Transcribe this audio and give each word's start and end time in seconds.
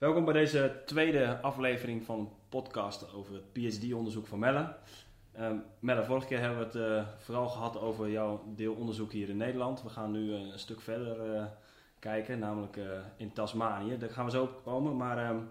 Welkom 0.00 0.24
bij 0.24 0.34
deze 0.34 0.82
tweede 0.86 1.40
aflevering 1.40 2.04
van 2.04 2.32
podcast 2.48 3.12
over 3.12 3.34
het 3.34 3.52
PhD-onderzoek 3.52 4.26
van 4.26 4.38
Melle. 4.38 4.76
Um, 5.38 5.64
Melle, 5.78 6.04
vorige 6.04 6.26
keer 6.26 6.40
hebben 6.40 6.58
we 6.58 6.64
het 6.64 6.74
uh, 6.74 7.08
vooral 7.18 7.48
gehad 7.48 7.78
over 7.78 8.10
jouw 8.10 8.44
deelonderzoek 8.54 9.12
hier 9.12 9.28
in 9.28 9.36
Nederland. 9.36 9.82
We 9.82 9.88
gaan 9.88 10.10
nu 10.10 10.20
uh, 10.20 10.40
een 10.52 10.58
stuk 10.58 10.80
verder 10.80 11.34
uh, 11.34 11.46
kijken, 11.98 12.38
namelijk 12.38 12.78
in 13.16 13.32
Tasmanië. 13.32 13.98
Daar 13.98 14.10
gaan 14.10 14.24
we 14.24 14.30
zo 14.30 14.42
op 14.42 14.62
komen, 14.64 14.96
maar 14.96 15.30
um, 15.30 15.50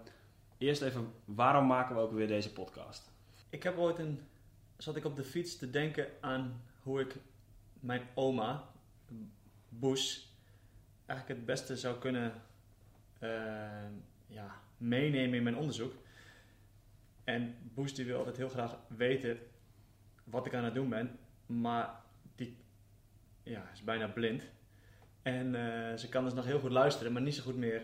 eerst 0.58 0.82
even, 0.82 1.12
waarom 1.24 1.66
maken 1.66 1.94
we 1.94 2.00
ook 2.00 2.12
weer 2.12 2.28
deze 2.28 2.52
podcast? 2.52 3.12
Ik 3.50 3.62
heb 3.62 3.78
ooit 3.78 3.98
een, 3.98 4.20
zat 4.76 4.96
ik 4.96 5.04
op 5.04 5.16
de 5.16 5.24
fiets 5.24 5.56
te 5.56 5.70
denken 5.70 6.06
aan 6.20 6.62
hoe 6.82 7.00
ik 7.00 7.16
mijn 7.80 8.02
oma, 8.14 8.64
Bush, 9.68 10.18
eigenlijk 11.06 11.38
het 11.38 11.46
beste 11.46 11.76
zou 11.76 11.98
kunnen 11.98 12.32
ja, 14.30 14.60
meenemen 14.76 15.36
in 15.36 15.42
mijn 15.42 15.56
onderzoek. 15.56 15.92
En 17.24 17.54
Bush 17.74 17.92
die 17.92 18.04
wil 18.04 18.18
altijd 18.18 18.36
heel 18.36 18.48
graag 18.48 18.76
weten 18.88 19.38
wat 20.24 20.46
ik 20.46 20.54
aan 20.54 20.64
het 20.64 20.74
doen 20.74 20.88
ben, 20.88 21.18
maar 21.46 22.00
die 22.34 22.56
ja, 23.42 23.70
is 23.72 23.84
bijna 23.84 24.08
blind. 24.08 24.42
En 25.22 25.46
uh, 25.46 25.96
ze 25.96 26.08
kan 26.08 26.24
dus 26.24 26.34
nog 26.34 26.44
heel 26.44 26.60
goed 26.60 26.70
luisteren, 26.70 27.12
maar 27.12 27.22
niet 27.22 27.34
zo 27.34 27.42
goed 27.42 27.56
meer 27.56 27.82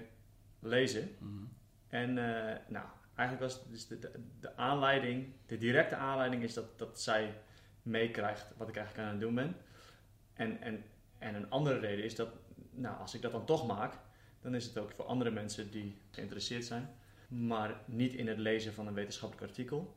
lezen. 0.59 1.09
Mm 1.19 1.49
En 1.89 2.09
uh, 2.09 2.55
nou, 2.69 2.87
eigenlijk 3.15 3.41
was 3.41 3.69
dus 3.69 3.87
de, 3.87 3.99
de, 3.99 4.11
de, 4.41 4.57
aanleiding, 4.57 5.33
de 5.47 5.59
directe 5.59 5.95
aanleiding 5.95 6.43
is 6.43 6.55
dat, 6.55 6.79
dat 6.79 7.01
zij 7.01 7.35
meekrijgt 7.83 8.57
wat 8.57 8.69
ik 8.69 8.77
eigenlijk 8.77 9.07
aan 9.07 9.13
het 9.13 9.23
doen 9.23 9.35
ben. 9.35 9.57
En, 10.33 10.61
en, 10.61 10.85
en 11.19 11.35
een 11.35 11.51
andere 11.51 11.79
reden 11.79 12.05
is 12.05 12.15
dat, 12.15 12.29
nou, 12.71 12.99
als 12.99 13.15
ik 13.15 13.23
dat 13.23 13.33
dan 13.33 13.47
toch 13.47 13.67
maak, 13.67 13.99
dan 14.47 14.55
is 14.55 14.67
het 14.67 14.79
ook 14.79 14.93
voor 14.93 15.05
andere 15.05 15.31
mensen 15.31 15.71
die 15.71 15.99
geïnteresseerd 16.11 16.65
zijn, 16.65 16.89
maar 17.29 17.81
niet 17.85 18.15
in 18.15 18.29
het 18.29 18.39
lezen 18.39 18.73
van 18.73 18.87
een 18.87 18.95
wetenschappelijk 18.95 19.47
artikel, 19.49 19.95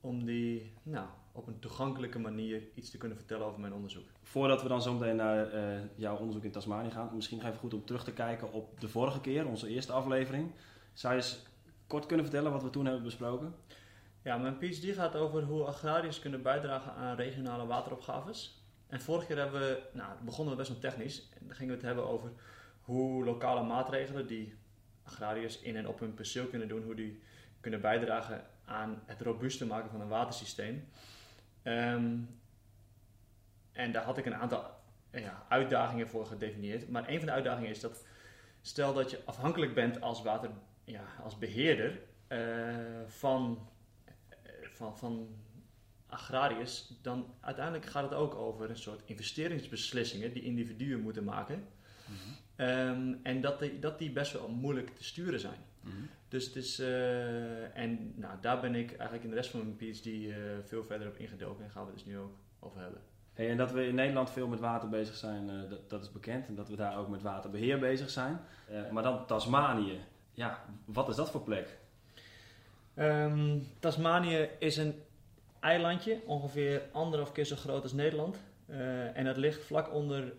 om 0.00 0.24
die 0.24 0.72
nou, 0.82 1.06
op 1.32 1.46
een 1.46 1.58
toegankelijke 1.58 2.18
manier 2.18 2.62
iets 2.74 2.90
te 2.90 2.98
kunnen 2.98 3.18
vertellen 3.18 3.46
over 3.46 3.60
mijn 3.60 3.72
onderzoek. 3.72 4.06
Voordat 4.22 4.62
we 4.62 4.68
dan 4.68 4.82
zo 4.82 4.92
meteen 4.92 5.16
naar 5.16 5.54
uh, 5.54 5.80
jouw 5.94 6.16
onderzoek 6.16 6.44
in 6.44 6.50
Tasmanië 6.50 6.90
gaan, 6.90 7.10
misschien 7.14 7.38
even 7.38 7.58
goed 7.58 7.74
om 7.74 7.84
terug 7.84 8.04
te 8.04 8.12
kijken 8.12 8.52
op 8.52 8.80
de 8.80 8.88
vorige 8.88 9.20
keer, 9.20 9.46
onze 9.46 9.68
eerste 9.68 9.92
aflevering. 9.92 10.50
Zou 10.92 11.14
je 11.14 11.20
eens 11.20 11.42
kort 11.86 12.06
kunnen 12.06 12.26
vertellen 12.26 12.52
wat 12.52 12.62
we 12.62 12.70
toen 12.70 12.84
hebben 12.84 13.02
besproken? 13.02 13.54
Ja, 14.22 14.36
mijn 14.36 14.58
PhD 14.58 14.94
gaat 14.94 15.16
over 15.16 15.42
hoe 15.42 15.64
agrariërs 15.64 16.18
kunnen 16.18 16.42
bijdragen 16.42 16.92
aan 16.92 17.16
regionale 17.16 17.66
wateropgaves. 17.66 18.62
En 18.86 19.00
vorige 19.00 19.26
keer 19.26 19.38
hebben 19.38 19.60
we, 19.60 19.82
nou, 19.92 20.12
begonnen 20.24 20.52
we 20.52 20.58
best 20.58 20.70
wel 20.70 20.90
technisch. 20.90 21.28
En 21.38 21.46
dan 21.46 21.56
gingen 21.56 21.74
we 21.74 21.78
het 21.78 21.86
hebben 21.86 22.08
over 22.08 22.30
hoe 22.84 23.24
lokale 23.24 23.62
maatregelen 23.62 24.26
die 24.26 24.54
agrariërs 25.02 25.60
in 25.60 25.76
en 25.76 25.88
op 25.88 26.00
hun 26.00 26.14
perceel 26.14 26.46
kunnen 26.46 26.68
doen, 26.68 26.82
hoe 26.82 26.94
die 26.94 27.22
kunnen 27.60 27.80
bijdragen 27.80 28.44
aan 28.64 29.02
het 29.06 29.20
robuuster 29.20 29.66
maken 29.66 29.90
van 29.90 30.00
een 30.00 30.08
watersysteem. 30.08 30.88
Um, 31.62 32.28
en 33.72 33.92
daar 33.92 34.04
had 34.04 34.18
ik 34.18 34.26
een 34.26 34.34
aantal 34.34 34.70
ja, 35.10 35.46
uitdagingen 35.48 36.08
voor 36.08 36.26
gedefinieerd. 36.26 36.88
Maar 36.88 37.08
een 37.08 37.16
van 37.16 37.26
de 37.26 37.32
uitdagingen 37.32 37.70
is 37.70 37.80
dat, 37.80 38.04
stel 38.60 38.94
dat 38.94 39.10
je 39.10 39.20
afhankelijk 39.24 39.74
bent 39.74 40.00
als, 40.00 40.22
water, 40.22 40.50
ja, 40.84 41.04
als 41.22 41.38
beheerder 41.38 42.00
uh, 42.28 42.38
van, 43.06 43.68
van, 44.72 44.98
van 44.98 45.28
agrariërs, 46.06 46.92
dan 47.02 47.34
uiteindelijk 47.40 47.86
gaat 47.86 48.02
het 48.02 48.14
ook 48.14 48.34
over 48.34 48.70
een 48.70 48.76
soort 48.76 49.02
investeringsbeslissingen 49.04 50.32
die 50.32 50.42
individuen 50.42 51.00
moeten 51.00 51.24
maken. 51.24 51.68
Um, 52.56 53.20
en 53.22 53.40
dat 53.40 53.58
die, 53.58 53.78
dat 53.78 53.98
die 53.98 54.10
best 54.10 54.32
wel 54.32 54.48
moeilijk 54.48 54.96
te 54.96 55.04
sturen 55.04 55.40
zijn. 55.40 55.58
Mm-hmm. 55.80 56.08
Dus 56.28 56.46
het 56.46 56.56
is, 56.56 56.80
uh, 56.80 57.78
en 57.78 58.12
nou, 58.16 58.34
daar 58.40 58.60
ben 58.60 58.74
ik 58.74 58.88
eigenlijk 58.88 59.24
in 59.24 59.30
de 59.30 59.36
rest 59.36 59.50
van 59.50 59.60
mijn 59.60 59.76
PhD 59.76 60.06
uh, 60.06 60.36
veel 60.64 60.84
verder 60.84 61.08
op 61.08 61.16
ingedoken 61.16 61.64
en 61.64 61.70
gaan 61.70 61.84
we 61.84 61.90
het 61.90 61.98
dus 61.98 62.06
nu 62.06 62.18
ook 62.18 62.36
over 62.60 62.80
hebben. 62.80 63.00
Hey, 63.32 63.50
en 63.50 63.56
dat 63.56 63.72
we 63.72 63.86
in 63.86 63.94
Nederland 63.94 64.30
veel 64.30 64.48
met 64.48 64.60
water 64.60 64.88
bezig 64.88 65.16
zijn, 65.16 65.48
uh, 65.48 65.70
dat, 65.70 65.90
dat, 65.90 66.02
is 66.02 66.12
bekend. 66.12 66.46
En 66.46 66.54
dat 66.54 66.68
we 66.68 66.76
daar 66.76 66.98
ook 66.98 67.08
met 67.08 67.22
waterbeheer 67.22 67.78
bezig 67.78 68.10
zijn. 68.10 68.40
maar 68.92 69.02
dan 69.02 69.26
Tasmanië. 69.26 69.98
Ja, 70.32 70.64
wat 70.84 71.08
is 71.08 71.16
dat 71.16 71.30
voor 71.30 71.42
plek? 71.42 71.78
Um, 72.96 73.66
Tasmanië 73.78 74.48
is 74.58 74.76
een 74.76 75.02
eilandje, 75.60 76.20
ongeveer 76.26 76.82
anderhalf 76.92 77.32
keer 77.32 77.44
zo 77.44 77.56
groot 77.56 77.82
als 77.82 77.92
Nederland. 77.92 78.38
Uh, 78.74 79.16
en 79.16 79.24
dat 79.24 79.36
ligt 79.36 79.64
vlak 79.64 79.92
onder 79.92 80.24
uh, 80.24 80.30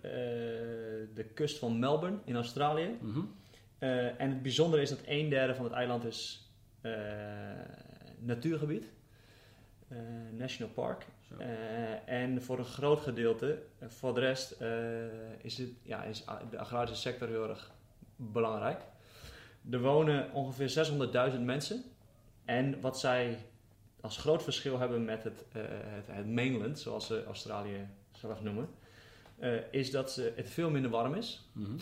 de 1.13 1.25
kust 1.34 1.57
van 1.57 1.79
Melbourne 1.79 2.18
in 2.25 2.35
Australië. 2.35 2.97
Mm 3.01 3.13
-hmm. 3.13 3.35
uh, 3.79 4.22
en 4.22 4.29
het 4.29 4.41
bijzondere 4.41 4.81
is 4.81 4.90
dat 4.90 5.00
een 5.06 5.29
derde 5.29 5.56
van 5.56 5.66
het 5.66 5.73
eiland 5.73 6.06
is 6.06 6.50
natuurgebied, 8.19 8.85
national 10.31 10.73
park. 10.73 11.06
en 12.06 12.41
voor 12.41 12.59
een 12.59 12.66
groot 12.66 13.00
gedeelte, 13.00 13.62
voor 13.81 14.13
de 14.13 14.19
rest, 14.19 14.57
is, 15.41 15.57
het, 15.57 15.69
ja, 15.81 16.03
is 16.03 16.25
de 16.50 16.57
agrarische 16.57 16.96
sector 16.96 17.28
heel 17.28 17.50
erg 17.50 17.72
belangrijk. 18.16 18.81
Er 19.72 19.81
wonen 19.81 20.31
ongeveer 20.34 20.88
600.000 21.34 21.40
mensen. 21.41 21.84
En 22.46 22.81
wat 22.81 23.00
zij 23.00 23.38
als 24.02 24.17
groot 24.17 24.44
verschil 24.44 24.79
hebben 24.79 25.06
met 25.06 25.23
het, 25.23 25.46
het, 25.52 26.07
het 26.07 26.28
mainland, 26.28 26.79
zoals 26.79 27.07
ze 27.07 27.23
Australië 27.23 27.88
zelf 28.15 28.41
noemen, 28.41 28.69
uh, 29.39 29.73
is 29.73 29.91
dat 29.91 30.11
ze, 30.11 30.33
het 30.35 30.49
veel 30.49 30.69
minder 30.69 30.91
warm 30.91 31.13
is. 31.13 31.49
Mm 31.51 31.65
-hmm. 31.65 31.77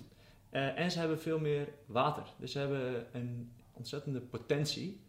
uh, 0.52 0.80
en 0.80 0.92
ze 0.92 1.00
hebben 1.00 1.20
veel 1.20 1.40
meer 1.40 1.68
water. 1.86 2.24
Dus 2.38 2.52
ze 2.52 2.60
hebben 2.60 3.06
een 3.12 3.54
ontzettende 3.72 4.22
potentie 4.22 5.02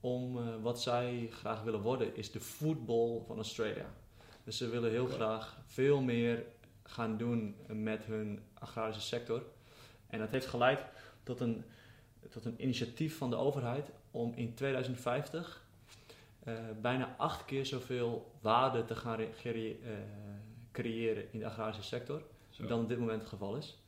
om 0.00 0.38
uh, 0.38 0.44
wat 0.62 0.82
zij 0.82 1.28
graag 1.30 1.62
willen 1.62 1.80
worden, 1.80 2.16
is 2.16 2.30
de 2.30 2.40
football 2.40 3.22
van 3.26 3.36
Australia. 3.36 3.86
Dus 4.44 4.56
ze 4.56 4.68
willen 4.68 4.90
heel 4.90 5.04
okay. 5.04 5.16
graag 5.16 5.58
veel 5.66 6.00
meer 6.00 6.44
gaan 6.82 7.16
doen 7.16 7.56
met 7.66 8.04
hun 8.04 8.40
agrarische 8.54 9.02
sector. 9.02 9.42
En 10.06 10.18
dat 10.18 10.30
heeft 10.30 10.46
geleid 10.46 10.84
tot 11.22 11.40
een, 11.40 11.64
tot 12.30 12.44
een 12.44 12.62
initiatief 12.62 13.18
van 13.18 13.30
de 13.30 13.36
overheid 13.36 13.90
om 14.10 14.32
in 14.34 14.54
2050 14.54 15.64
bijna 16.80 17.14
acht 17.18 17.44
keer 17.44 17.66
zoveel 17.66 18.32
waarde 18.40 18.84
te 18.84 18.94
gaan 18.96 19.16
creëren 20.82 21.32
in 21.32 21.38
de 21.38 21.46
agrarische 21.46 21.82
sector 21.82 22.22
Zo. 22.50 22.66
dan 22.66 22.80
op 22.80 22.88
dit 22.88 22.98
moment 22.98 23.20
het 23.20 23.28
geval 23.28 23.56
is. 23.56 23.78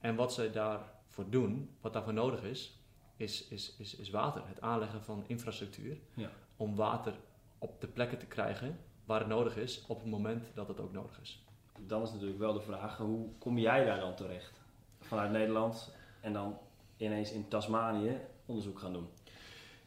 En 0.00 0.16
wat 0.16 0.32
zij 0.32 0.52
daarvoor 0.52 1.30
doen, 1.30 1.76
wat 1.80 1.92
daarvoor 1.92 2.12
nodig 2.12 2.42
is, 2.42 2.80
is, 3.16 3.48
is, 3.48 3.76
is, 3.78 3.96
is 3.96 4.10
water. 4.10 4.42
Het 4.46 4.60
aanleggen 4.60 5.02
van 5.02 5.24
infrastructuur 5.26 5.98
ja. 6.14 6.30
om 6.56 6.74
water 6.74 7.14
op 7.58 7.80
de 7.80 7.86
plekken 7.86 8.18
te 8.18 8.26
krijgen 8.26 8.78
waar 9.04 9.18
het 9.18 9.28
nodig 9.28 9.56
is 9.56 9.84
op 9.86 10.00
het 10.00 10.10
moment 10.10 10.50
dat 10.54 10.68
het 10.68 10.80
ook 10.80 10.92
nodig 10.92 11.20
is. 11.20 11.44
Dan 11.86 12.02
is 12.02 12.12
natuurlijk 12.12 12.38
wel 12.38 12.52
de 12.52 12.60
vraag, 12.60 12.96
hoe 12.96 13.28
kom 13.38 13.58
jij 13.58 13.84
daar 13.84 14.00
dan 14.00 14.14
terecht? 14.14 14.60
Vanuit 15.00 15.30
Nederland 15.30 15.94
en 16.20 16.32
dan 16.32 16.58
ineens 16.96 17.32
in 17.32 17.48
Tasmanië 17.48 18.20
onderzoek 18.46 18.78
gaan 18.78 18.92
doen? 18.92 19.08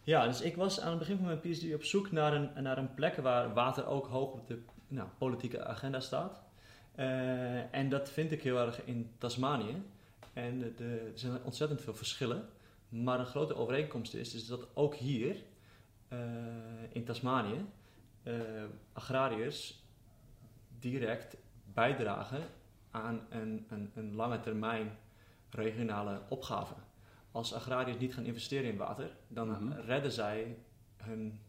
Ja, 0.04 0.28
dus 0.28 0.42
ik 0.42 0.56
was 0.56 0.80
aan 0.80 0.90
het 0.90 1.00
begin 1.00 1.18
van 1.18 1.26
mijn 1.26 1.40
PhD 1.40 1.74
op 1.74 1.84
zoek 1.84 2.12
naar 2.12 2.34
een, 2.34 2.64
naar 2.64 2.78
een 2.78 2.94
plek 2.94 3.16
waar 3.16 3.54
water 3.54 3.88
ook 3.88 4.08
hoog 4.08 4.32
op 4.32 4.48
de 4.48 4.62
nou, 4.90 5.10
politieke 5.18 5.66
agenda 5.66 6.00
staat. 6.00 6.42
Uh, 6.96 7.74
en 7.76 7.90
dat 7.90 8.10
vind 8.10 8.32
ik 8.32 8.44
heel 8.44 8.58
erg 8.58 8.86
in 8.86 9.12
Tasmanië. 9.18 9.84
En 10.34 10.60
de, 10.60 10.74
de, 10.74 11.12
er 11.14 11.20
zijn 11.20 11.44
ontzettend 11.44 11.82
veel 11.82 11.94
verschillen. 11.94 12.50
Maar 12.90 13.20
een 13.20 13.26
grote 13.26 13.56
overeenkomst 13.56 14.14
is, 14.14 14.34
is 14.34 14.48
dat 14.48 14.68
ook 14.74 14.96
hier 14.96 15.36
uh, 16.14 16.20
in 16.92 17.04
Tasmanië 17.04 17.66
uh, 18.24 18.34
agrariërs 18.94 19.84
direct 20.80 21.38
bijdragen 21.74 22.42
aan 22.92 23.22
een, 23.30 23.66
een, 23.70 23.92
een 23.96 24.16
lange 24.16 24.40
termijn 24.40 24.98
regionale 25.50 26.22
opgave. 26.30 26.74
Als 27.32 27.54
agrariërs 27.54 28.00
niet 28.00 28.14
gaan 28.14 28.26
investeren 28.26 28.72
in 28.72 28.78
water, 28.78 29.12
dan 29.28 29.48
mm 29.48 29.56
-hmm. 29.56 29.72
redden 29.72 30.12
zij 30.12 30.58
hun 30.98 31.40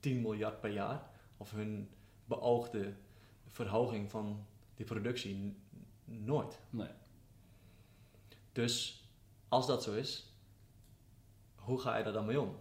10 0.00 0.20
miljard 0.20 0.60
per 0.60 0.70
jaar 0.70 1.10
of 1.36 1.50
hun 1.50 1.88
beoogde 2.28 2.94
verhoging 3.46 4.10
van 4.10 4.46
die 4.74 4.86
productie 4.86 5.56
nooit. 6.04 6.60
Nee. 6.70 6.90
Dus 8.52 9.04
als 9.48 9.66
dat 9.66 9.82
zo 9.82 9.94
is, 9.94 10.32
hoe 11.54 11.80
ga 11.80 11.96
je 11.96 12.04
daar 12.04 12.12
dan 12.12 12.26
mee 12.26 12.40
om? 12.40 12.58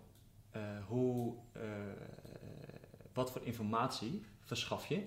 Uh, 0.55 0.85
hoe, 0.85 1.35
uh, 1.57 1.63
wat 3.13 3.31
voor 3.31 3.41
informatie 3.41 4.25
verschaf 4.39 4.85
je 4.85 5.05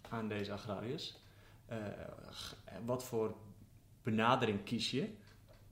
aan 0.00 0.28
deze 0.28 0.52
agrariërs? 0.52 1.18
Uh, 1.70 1.76
wat 2.84 3.04
voor 3.04 3.36
benadering 4.02 4.64
kies 4.64 4.90
je 4.90 5.14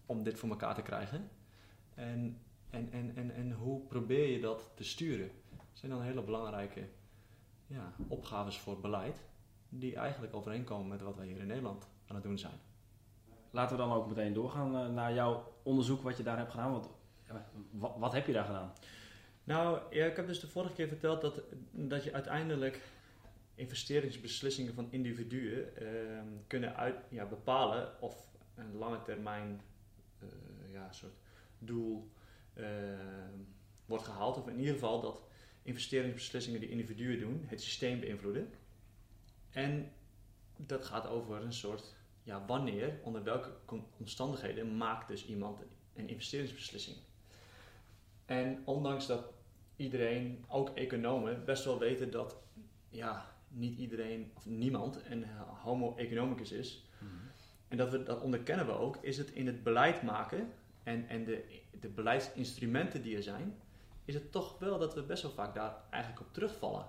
om 0.07 0.23
dit 0.23 0.39
voor 0.39 0.49
elkaar 0.49 0.75
te 0.75 0.83
krijgen? 0.83 1.31
En, 1.95 2.41
en, 2.71 2.93
en, 2.93 3.17
en, 3.17 3.31
en 3.35 3.53
hoe 3.53 3.81
probeer 3.81 4.31
je 4.31 4.41
dat 4.41 4.71
te 4.75 4.85
sturen? 4.85 5.31
Dat 5.51 5.67
zijn 5.73 5.91
dan 5.91 6.03
hele 6.03 6.23
belangrijke 6.23 6.89
ja, 7.75 7.93
opgaves 8.09 8.59
voor 8.59 8.81
beleid 8.81 9.25
die 9.69 9.97
eigenlijk 9.97 10.35
overeenkomen 10.35 10.89
met 10.89 11.01
wat 11.01 11.17
wij 11.17 11.27
hier 11.27 11.41
in 11.41 11.47
Nederland 11.47 11.89
aan 12.07 12.15
het 12.15 12.25
doen 12.25 12.39
zijn. 12.39 12.61
Laten 13.51 13.77
we 13.77 13.83
dan 13.83 13.93
ook 13.93 14.09
meteen 14.09 14.33
doorgaan 14.33 14.95
naar 14.95 15.15
jouw 15.15 15.53
onderzoek 15.63 16.03
wat 16.03 16.17
je 16.17 16.23
daar 16.23 16.37
hebt 16.39 16.51
gedaan. 16.51 16.73
Want 16.73 16.89
wat, 17.71 17.95
wat 17.99 18.13
heb 18.13 18.27
je 18.27 18.33
daar 18.33 18.45
gedaan? 18.45 18.73
Nou, 19.45 19.79
ja, 19.91 20.07
ik 20.07 20.17
heb 20.17 20.27
dus 20.27 20.41
de 20.41 20.49
vorige 20.49 20.75
keer 20.75 20.89
verteld 20.89 21.21
dat, 21.21 21.41
dat 21.71 22.05
je 22.05 22.13
uiteindelijk 22.13 22.83
investeringsbeslissingen 23.55 24.75
van 24.75 24.87
individuen 24.91 25.77
ehm, 25.77 26.27
kunnen 26.47 26.77
uit, 26.77 26.97
ja, 27.09 27.25
bepalen 27.25 28.01
of 28.01 28.29
een 28.55 28.77
lange 28.77 29.03
termijn 29.03 29.61
uh, 30.23 30.29
ja, 30.73 30.93
soort 30.93 31.15
doel 31.59 32.11
ehm, 32.55 33.39
wordt 33.87 34.05
gehaald. 34.05 34.37
Of 34.37 34.49
in 34.49 34.59
ieder 34.59 34.75
geval 34.75 35.01
dat 35.01 35.23
investeringsbeslissingen 35.65 36.61
die 36.61 36.69
individuen 36.69 37.21
doen 37.21 37.45
het 37.47 37.63
systeem 37.63 38.01
beïnvloeden. 38.01 38.51
En 39.51 39.93
dat 40.57 40.85
gaat 40.85 41.07
over 41.07 41.43
een 41.43 41.53
soort, 41.53 41.95
ja, 42.23 42.47
wanneer, 42.47 42.99
onder 43.03 43.23
welke 43.23 43.51
omstandigheden 43.99 44.77
maakt 44.77 45.09
dus 45.09 45.27
iemand 45.27 45.61
een 45.95 46.09
investeringsbeslissing. 46.09 46.97
En 48.25 48.63
ondanks 48.65 49.07
dat 49.07 49.33
iedereen, 49.77 50.45
ook 50.49 50.69
economen, 50.69 51.45
best 51.45 51.65
wel 51.65 51.79
weten 51.79 52.11
dat 52.11 52.37
ja, 52.89 53.35
niet 53.49 53.79
iedereen, 53.79 54.31
of 54.35 54.47
niemand, 54.47 55.01
een 55.09 55.25
homo 55.63 55.97
economicus 55.97 56.53
is. 56.53 56.89
Mhm. 56.99 57.13
En 57.69 57.77
dat, 57.77 57.91
we, 57.91 58.03
dat 58.03 58.21
onderkennen 58.21 58.67
we 58.67 58.73
ook, 58.73 58.97
is 59.01 59.19
het 59.19 59.31
in 59.31 59.47
het 59.47 59.63
beleid 59.63 60.03
maken 60.03 60.53
en, 60.83 61.09
en 61.09 61.25
de, 61.25 61.61
de 61.81 61.89
beleidsinstrumenten 61.89 63.03
die 63.03 63.17
er 63.17 63.23
zijn, 63.23 63.55
is 64.05 64.15
het 64.15 64.33
toch 64.33 64.59
wel 64.59 64.79
dat 64.79 64.95
we 64.95 65.03
best 65.03 65.23
wel 65.23 65.33
vaak 65.33 65.55
daar 65.55 65.77
eigenlijk 65.91 66.27
op 66.27 66.33
terugvallen. 66.33 66.87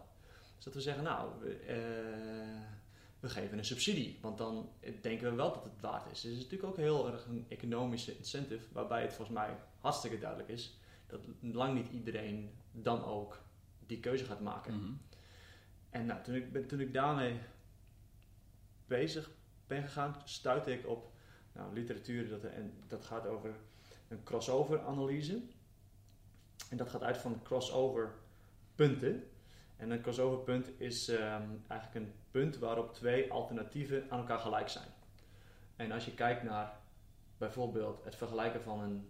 Dus 0.55 0.63
dat 0.65 0.73
we 0.73 0.81
zeggen, 0.81 1.03
nou, 1.03 1.39
we, 1.39 1.61
uh, 1.61 2.67
we 3.19 3.29
geven 3.29 3.57
een 3.57 3.65
subsidie, 3.65 4.19
want 4.21 4.37
dan 4.37 4.69
denken 5.01 5.29
we 5.29 5.35
wel 5.35 5.53
dat 5.53 5.63
het 5.63 5.81
waard 5.81 6.11
is. 6.11 6.21
Dus 6.21 6.31
het 6.31 6.31
is 6.31 6.43
natuurlijk 6.43 6.69
ook 6.69 6.77
heel 6.77 7.11
erg 7.11 7.25
een 7.25 7.45
economische 7.49 8.17
incentive, 8.17 8.65
waarbij 8.71 9.01
het 9.01 9.13
volgens 9.13 9.37
mij 9.37 9.57
hartstikke 9.79 10.19
duidelijk 10.19 10.49
is 10.49 10.79
dat 11.07 11.21
lang 11.39 11.73
niet 11.73 11.89
iedereen 11.89 12.49
dan 12.71 13.03
ook 13.03 13.41
die 13.85 13.99
keuze 13.99 14.25
gaat 14.25 14.41
maken. 14.41 14.73
Mhm. 14.73 14.91
En 15.89 16.05
nou, 16.05 16.23
toen, 16.23 16.35
ik, 16.35 16.67
toen 16.67 16.79
ik 16.79 16.93
daarmee 16.93 17.39
bezig 18.87 19.31
ben 19.67 19.81
gegaan, 19.81 20.15
stuitte 20.25 20.71
ik 20.71 20.87
op 20.87 21.11
nou, 21.51 21.73
literatuur 21.73 22.29
dat, 22.29 22.43
en 22.43 22.73
dat 22.87 23.05
gaat 23.05 23.27
over 23.27 23.55
een 24.07 24.23
crossover 24.23 24.81
analyse. 24.81 25.41
En 26.69 26.77
dat 26.77 26.89
gaat 26.89 27.03
uit 27.03 27.17
van 27.17 27.41
crossover 27.43 28.15
punten. 28.75 29.23
En 29.77 29.89
een 29.89 30.01
crossover 30.01 30.39
punt 30.39 30.69
is 30.77 31.07
ehm, 31.07 31.49
eigenlijk 31.67 32.05
een 32.05 32.13
punt 32.31 32.57
waarop 32.57 32.93
twee 32.93 33.31
alternatieven 33.31 34.05
aan 34.09 34.19
elkaar 34.19 34.39
gelijk 34.39 34.69
zijn. 34.69 34.87
En 35.75 35.91
als 35.91 36.05
je 36.05 36.13
kijkt 36.13 36.43
naar 36.43 36.79
bijvoorbeeld 37.37 38.03
het 38.03 38.15
vergelijken 38.15 38.61
van 38.61 38.79
een 38.79 39.09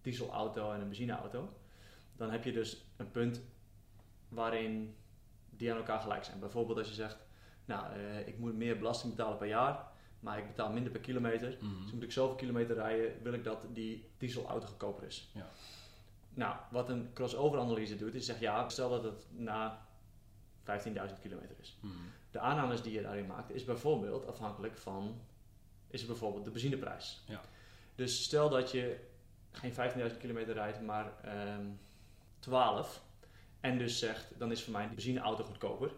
dieselauto 0.00 0.72
en 0.72 0.80
een 0.80 0.88
benzineauto, 0.88 1.52
dan 2.16 2.30
heb 2.30 2.44
je 2.44 2.52
dus 2.52 2.84
een 2.96 3.10
punt 3.10 3.42
waarin 4.28 4.96
die 5.50 5.70
aan 5.70 5.76
elkaar 5.76 6.00
gelijk 6.00 6.24
zijn. 6.24 6.40
Bijvoorbeeld 6.40 6.78
als 6.78 6.88
je 6.88 6.94
zegt, 6.94 7.18
nou, 7.64 7.98
uh, 7.98 8.26
ik 8.26 8.38
moet 8.38 8.54
meer 8.54 8.78
belasting 8.78 9.14
betalen 9.14 9.38
per 9.38 9.48
jaar, 9.48 9.86
maar 10.20 10.38
ik 10.38 10.46
betaal 10.46 10.72
minder 10.72 10.92
per 10.92 11.00
kilometer. 11.00 11.56
Mm 11.60 11.82
Dus 11.82 11.92
moet 11.92 12.02
ik 12.02 12.12
zoveel 12.12 12.36
kilometer 12.36 12.74
rijden, 12.74 13.22
wil 13.22 13.32
ik 13.32 13.44
dat 13.44 13.66
die 13.72 14.10
dieselauto 14.18 14.66
goedkoper 14.66 15.06
is. 15.06 15.30
Ja. 15.34 15.48
Nou, 16.36 16.56
wat 16.70 16.88
een 16.88 17.10
crossover 17.12 17.58
analyse 17.58 17.96
doet, 17.96 18.14
is 18.14 18.26
zegt 18.26 18.40
ja, 18.40 18.68
stel 18.68 18.90
dat 18.90 19.02
het 19.02 19.26
na 19.30 19.86
15.000 20.64 21.20
kilometer 21.22 21.56
is. 21.60 21.78
Mhm. 21.80 21.94
De 22.30 22.38
aannames 22.38 22.82
die 22.82 22.92
je 22.92 23.02
daarin 23.02 23.26
maakt, 23.26 23.50
is 23.50 23.64
bijvoorbeeld 23.64 24.26
afhankelijk 24.26 24.76
van, 24.76 25.20
is 25.86 26.06
bijvoorbeeld 26.06 26.44
de 26.44 26.50
benzineprijs. 26.50 27.22
Ja. 27.26 27.40
Dus 27.94 28.22
stel 28.22 28.48
dat 28.48 28.70
je 28.70 29.00
geen 29.50 29.72
15.000 29.72 30.16
kilometer 30.18 30.54
rijdt, 30.54 30.80
maar 30.80 31.04
um, 31.04 31.30
ehm, 31.30 31.66
12. 32.38 33.02
En 33.60 33.78
dus 33.78 33.98
zegt, 33.98 34.38
dan 34.38 34.50
is 34.50 34.64
voor 34.64 34.72
mij 34.72 34.84
een 34.84 34.94
benzineauto 34.94 35.44
goedkoper. 35.44 35.90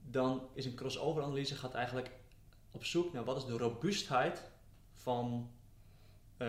Dan 0.00 0.48
is 0.52 0.64
een 0.64 0.74
crossover 0.74 1.22
analyse 1.22 1.56
gaat 1.56 1.74
eigenlijk 1.74 2.10
op 2.70 2.84
zoek 2.84 3.12
naar 3.12 3.24
wat 3.24 3.36
is 3.36 3.44
de 3.44 3.56
robuustheid 3.56 4.50
van 4.94 5.50
uh, 6.38 6.48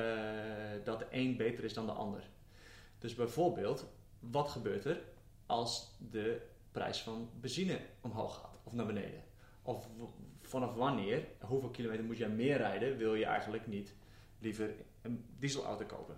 dat 0.83 0.99
de 0.99 1.07
een 1.11 1.37
beter 1.37 1.63
is 1.63 1.73
dan 1.73 1.85
de 1.85 1.91
ander. 1.91 2.23
Dus 3.01 3.15
bijvoorbeeld, 3.15 3.85
wat 4.19 4.49
gebeurt 4.49 4.85
er 4.85 5.01
als 5.45 5.95
de 6.11 6.41
prijs 6.71 7.01
van 7.01 7.29
benzine 7.39 7.79
omhoog 8.01 8.35
gaat 8.35 8.59
of 8.63 8.73
naar 8.73 8.85
beneden? 8.85 9.23
Of 9.61 9.87
vanaf 10.41 10.75
wanneer, 10.75 11.27
hoeveel 11.39 11.69
kilometer 11.69 12.05
moet 12.05 12.17
jij 12.17 12.29
meer 12.29 12.57
rijden, 12.57 12.97
wil 12.97 13.15
je 13.15 13.25
eigenlijk 13.25 13.67
niet 13.67 13.95
liever 14.39 14.75
een 15.01 15.25
dieselauto 15.37 15.85
kopen. 15.85 16.17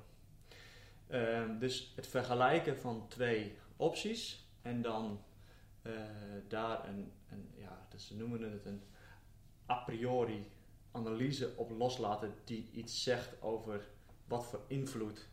Ehm, 1.07 1.57
dus 1.59 1.93
het 1.95 2.07
vergelijken 2.07 2.77
van 2.77 3.07
twee 3.07 3.57
opties 3.75 4.47
en 4.61 4.81
dan 4.81 5.23
uh, 5.83 5.93
daar 6.47 6.87
een, 6.87 7.11
een, 7.29 7.51
ja, 7.55 7.87
dus 7.89 8.07
ze 8.07 8.15
noemen 8.15 8.51
het 8.51 8.65
een 8.65 8.81
a 9.69 9.75
priori 9.75 10.51
analyse 10.91 11.53
op 11.55 11.69
loslaten 11.69 12.33
die 12.43 12.69
iets 12.71 13.03
zegt 13.03 13.41
over 13.41 13.87
wat 14.27 14.45
voor 14.45 14.61
invloed 14.67 15.31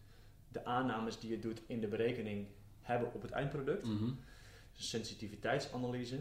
de 0.52 0.64
aannames 0.64 1.19
die 1.19 1.31
je 1.31 1.38
doet 1.38 1.62
in 1.67 1.81
de 1.81 1.88
berekening 1.88 2.47
hebben 2.81 3.14
op 3.14 3.23
het 3.23 3.31
eindproduct. 3.31 3.85
Mm 3.85 4.19
dus 4.81 4.88
sensitiviteitsanalyse. 4.88 6.20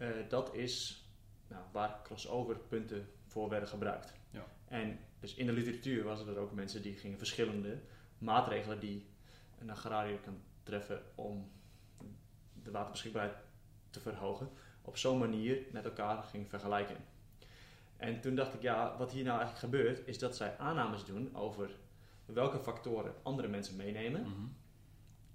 Uh, 0.00 0.08
dat 0.28 0.54
is 0.54 1.04
nou, 1.48 1.62
waar 1.72 2.00
crossover 2.02 2.58
punten 2.58 3.08
voor 3.26 3.48
werden 3.48 3.68
gebruikt. 3.68 4.12
Ja. 4.30 4.46
En 4.68 4.98
dus 5.20 5.34
in 5.34 5.46
de 5.46 5.52
literatuur 5.52 6.04
waren 6.04 6.28
er 6.28 6.38
ook 6.38 6.52
mensen 6.52 6.82
die 6.82 6.96
gingen 6.96 7.18
verschillende 7.18 7.80
maatregelen 8.18 8.80
die 8.80 9.06
een 9.58 9.70
agrariër 9.70 10.18
kan 10.18 10.40
treffen 10.62 11.02
om 11.14 11.50
de 12.62 12.70
waterbeschikbaarheid 12.70 13.36
te 13.90 14.00
verhogen, 14.00 14.48
op 14.82 14.96
zo'n 14.96 15.18
manier 15.18 15.58
met 15.72 15.84
elkaar 15.84 16.22
ging 16.22 16.48
vergelijken. 16.48 16.96
En 17.96 18.20
toen 18.20 18.34
dacht 18.34 18.54
ik, 18.54 18.62
ja, 18.62 18.96
wat 18.96 19.12
hier 19.12 19.24
nou 19.24 19.38
eigenlijk 19.38 19.64
gebeurt, 19.64 20.06
is 20.08 20.18
dat 20.18 20.36
zij 20.36 20.58
aannames 20.58 21.04
doen 21.04 21.36
over 21.36 21.70
welke 22.26 22.58
factoren 22.58 23.14
andere 23.22 23.48
mensen 23.48 23.76
meenemen. 23.76 24.20
Mhm. 24.20 24.46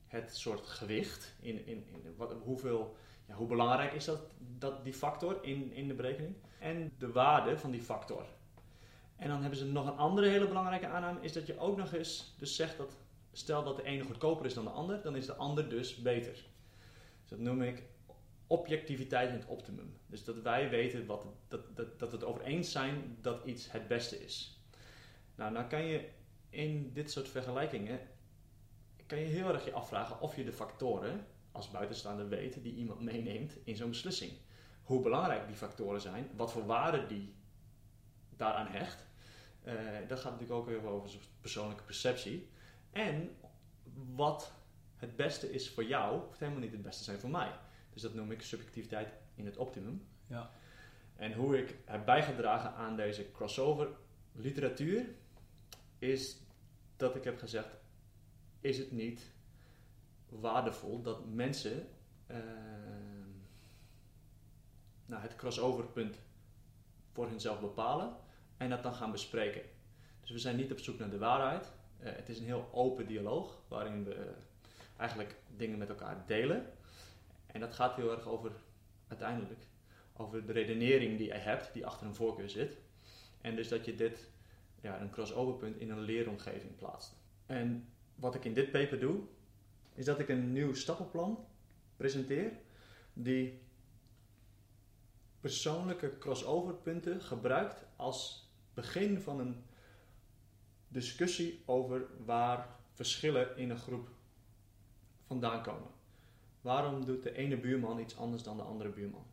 Het 0.07 0.35
soort 0.35 0.67
gewicht, 0.67 1.35
in, 1.39 1.65
in, 1.65 1.87
in 1.87 2.15
wat, 2.17 2.35
hoeveel, 2.43 2.95
ja, 3.27 3.33
hoe 3.33 3.47
belangrijk 3.47 3.93
is 3.93 4.05
dat, 4.05 4.21
dat, 4.57 4.83
die 4.83 4.93
factor 4.93 5.43
in, 5.43 5.71
in 5.71 5.87
de 5.87 5.93
berekening. 5.93 6.35
En 6.59 6.91
de 6.97 7.11
waarde 7.11 7.57
van 7.57 7.71
die 7.71 7.81
factor. 7.81 8.25
En 9.15 9.27
dan 9.29 9.41
hebben 9.41 9.59
ze 9.59 9.65
nog 9.65 9.87
een 9.87 9.97
andere 9.97 10.27
hele 10.27 10.47
belangrijke 10.47 10.87
aanname, 10.87 11.21
is 11.21 11.33
dat 11.33 11.47
je 11.47 11.59
ook 11.59 11.77
nog 11.77 11.93
eens 11.93 12.35
dus 12.37 12.55
zegt 12.55 12.77
dat, 12.77 12.97
stel 13.31 13.63
dat 13.63 13.75
de 13.75 13.83
ene 13.83 14.03
goedkoper 14.03 14.45
is 14.45 14.53
dan 14.53 14.63
de 14.63 14.69
ander, 14.69 15.01
dan 15.01 15.15
is 15.15 15.25
de 15.25 15.35
ander 15.35 15.69
dus 15.69 15.95
beter. 16.01 16.33
Dus 17.21 17.29
dat 17.29 17.39
noem 17.39 17.61
ik 17.61 17.83
objectiviteit 18.47 19.29
in 19.29 19.35
het 19.35 19.45
optimum. 19.45 19.97
Dus 20.05 20.23
dat 20.23 20.41
wij 20.41 20.69
weten 20.69 21.05
wat, 21.05 21.25
dat, 21.47 21.75
dat, 21.75 21.99
dat 21.99 22.11
het 22.11 22.23
over 22.23 22.41
eens 22.41 22.71
zijn 22.71 23.17
dat 23.21 23.45
iets 23.45 23.71
het 23.71 23.87
beste 23.87 24.23
is. 24.23 24.61
Nou, 25.35 25.53
dan 25.53 25.67
kan 25.67 25.85
je 25.85 26.09
in 26.49 26.93
dit 26.93 27.11
soort 27.11 27.29
vergelijkingen 27.29 27.99
kan 29.05 29.19
je 29.19 29.25
heel 29.25 29.53
erg 29.53 29.65
je 29.65 29.71
afvragen 29.71 30.21
of 30.21 30.35
je 30.35 30.43
de 30.43 30.53
factoren 30.53 31.25
als 31.51 31.71
buitenstaander 31.71 32.29
weet 32.29 32.63
die 32.63 32.75
iemand 32.75 33.01
meeneemt 33.01 33.57
in 33.63 33.75
zo'n 33.75 33.89
beslissing. 33.89 34.31
Hoe 34.83 35.01
belangrijk 35.01 35.47
die 35.47 35.55
factoren 35.55 36.01
zijn, 36.01 36.29
wat 36.35 36.51
voor 36.51 36.65
waarde 36.65 37.05
die 37.05 37.33
daaraan 38.29 38.67
hecht. 38.67 39.07
Uh, 39.63 39.73
dat 40.07 40.19
gaat 40.19 40.31
natuurlijk 40.31 40.59
ook 40.59 40.67
heel 40.67 40.87
over 40.87 41.19
persoonlijke 41.41 41.83
perceptie. 41.83 42.49
En 42.91 43.35
wat 44.15 44.53
het 44.95 45.15
beste 45.15 45.51
is 45.51 45.69
voor 45.69 45.83
jou, 45.83 46.19
hoeft 46.19 46.39
helemaal 46.39 46.61
niet 46.61 46.71
het 46.71 46.81
beste 46.81 47.03
zijn 47.03 47.19
voor 47.19 47.29
mij. 47.29 47.51
Dus 47.93 48.01
dat 48.01 48.13
noem 48.13 48.31
ik 48.31 48.41
subjectiviteit 48.41 49.13
in 49.35 49.45
het 49.45 49.57
optimum. 49.57 50.07
Ja. 50.27 50.51
En 51.15 51.33
hoe 51.33 51.57
ik 51.57 51.75
heb 51.85 52.05
bijgedragen 52.05 52.73
aan 52.73 52.95
deze 52.95 53.31
crossover 53.31 53.87
literatuur, 54.31 55.05
is 55.99 56.37
dat 56.95 57.15
ik 57.15 57.23
heb 57.23 57.37
gezegd: 57.37 57.77
is 58.61 58.77
het 58.77 58.91
niet 58.91 59.31
waardevol 60.29 61.01
dat 61.01 61.25
mensen 61.25 61.87
uh, 62.31 62.37
nou, 65.05 65.21
het 65.21 65.35
crossoverpunt 65.35 66.19
voor 67.13 67.27
hunzelf 67.27 67.59
bepalen 67.59 68.15
en 68.57 68.69
dat 68.69 68.83
dan 68.83 68.93
gaan 68.93 69.11
bespreken. 69.11 69.61
Dus 70.21 70.29
we 70.29 70.39
zijn 70.39 70.55
niet 70.55 70.71
op 70.71 70.79
zoek 70.79 70.99
naar 70.99 71.09
de 71.09 71.17
waarheid. 71.17 71.71
Uh, 71.99 72.09
het 72.15 72.29
is 72.29 72.39
een 72.39 72.45
heel 72.45 72.69
open 72.71 73.07
dialoog 73.07 73.61
waarin 73.67 74.03
we 74.03 74.31
eigenlijk 74.97 75.35
dingen 75.55 75.77
met 75.77 75.89
elkaar 75.89 76.23
delen. 76.25 76.65
En 77.45 77.59
dat 77.59 77.73
gaat 77.73 77.95
heel 77.95 78.11
erg 78.11 78.27
over 78.27 78.51
uiteindelijk 79.07 79.67
over 80.13 80.45
de 80.45 80.51
redenering 80.51 81.17
die 81.17 81.27
je 81.27 81.33
hebt, 81.33 81.73
die 81.73 81.85
achter 81.85 82.07
een 82.07 82.15
voorkeur 82.15 82.49
zit. 82.49 82.77
En 83.41 83.55
dus 83.55 83.67
dat 83.67 83.85
je 83.85 83.95
dit, 83.95 84.29
ja, 84.81 85.01
een 85.01 85.09
crossoverpunt 85.09 85.77
in 85.77 85.89
een 85.89 85.99
leeromgeving 85.99 86.75
plaatst. 86.75 87.15
En 87.45 87.87
wat 88.15 88.35
ik 88.35 88.45
in 88.45 88.53
dit 88.53 88.71
paper 88.71 88.99
doe, 88.99 89.19
is 89.93 90.05
dat 90.05 90.19
ik 90.19 90.29
een 90.29 90.51
nieuw 90.51 90.73
stappenplan 90.73 91.45
presenteer 91.97 92.51
die 93.13 93.61
persoonlijke 95.39 96.17
crossoverpunten 96.17 97.21
gebruikt 97.21 97.85
als 97.95 98.49
begin 98.73 99.21
van 99.21 99.39
een 99.39 99.63
discussie 100.87 101.61
over 101.65 102.07
waar 102.25 102.67
verschillen 102.93 103.57
in 103.57 103.69
een 103.69 103.77
groep 103.77 104.09
vandaan 105.25 105.63
komen. 105.63 105.89
Waarom 106.61 107.05
doet 107.05 107.23
de 107.23 107.33
ene 107.33 107.57
buurman 107.57 107.99
iets 107.99 108.17
anders 108.17 108.43
dan 108.43 108.57
de 108.57 108.63
andere 108.63 108.89
buurman? 108.89 109.25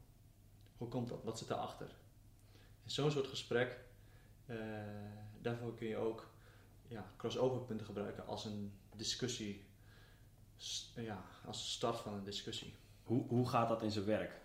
Hoe 0.77 0.89
komt 0.89 1.09
dat? 1.09 1.23
Wat 1.23 1.39
zit 1.39 1.49
daarachter? 1.49 1.91
Zo'n 2.85 3.11
soort 3.11 3.27
gesprek, 3.27 3.79
eh, 4.47 4.57
daarvoor 5.47 5.75
kun 5.75 5.87
je 5.87 5.97
ook 5.97 6.31
ja, 6.89 7.11
crossoverpunten 7.17 7.87
gebruiken 7.87 8.27
als 8.27 8.45
een 8.45 8.73
discussie, 8.97 9.65
ja, 10.95 11.25
als 11.45 11.73
start 11.73 12.01
van 12.01 12.15
een 12.15 12.25
discussie. 12.25 12.75
Hoe, 13.03 13.27
hoe 13.29 13.49
gaat 13.49 13.69
dat 13.69 13.83
in 13.83 13.91
zijn 13.91 14.05
werk? 14.05 14.41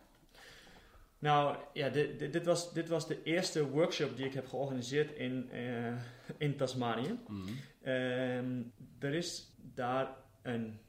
Nou 1.20 1.58
ja, 1.74 1.90
dit, 1.90 2.20
dit, 2.20 2.34
dit 2.34 2.46
was, 2.46 2.74
dit 2.74 2.90
was 2.90 3.08
de 3.08 3.24
eerste 3.24 3.70
workshop 3.70 4.16
die 4.16 4.26
ik 4.26 4.34
heb 4.34 4.48
georganiseerd 4.48 5.12
in, 5.16 5.52
eh, 5.52 5.96
in 6.38 6.58
Tasmanië. 6.58 7.20
Mhm. 7.28 7.52
Ehm, 7.82 8.62
er 9.00 9.14
is 9.14 9.54
daar 9.58 10.16
een, 10.42 10.80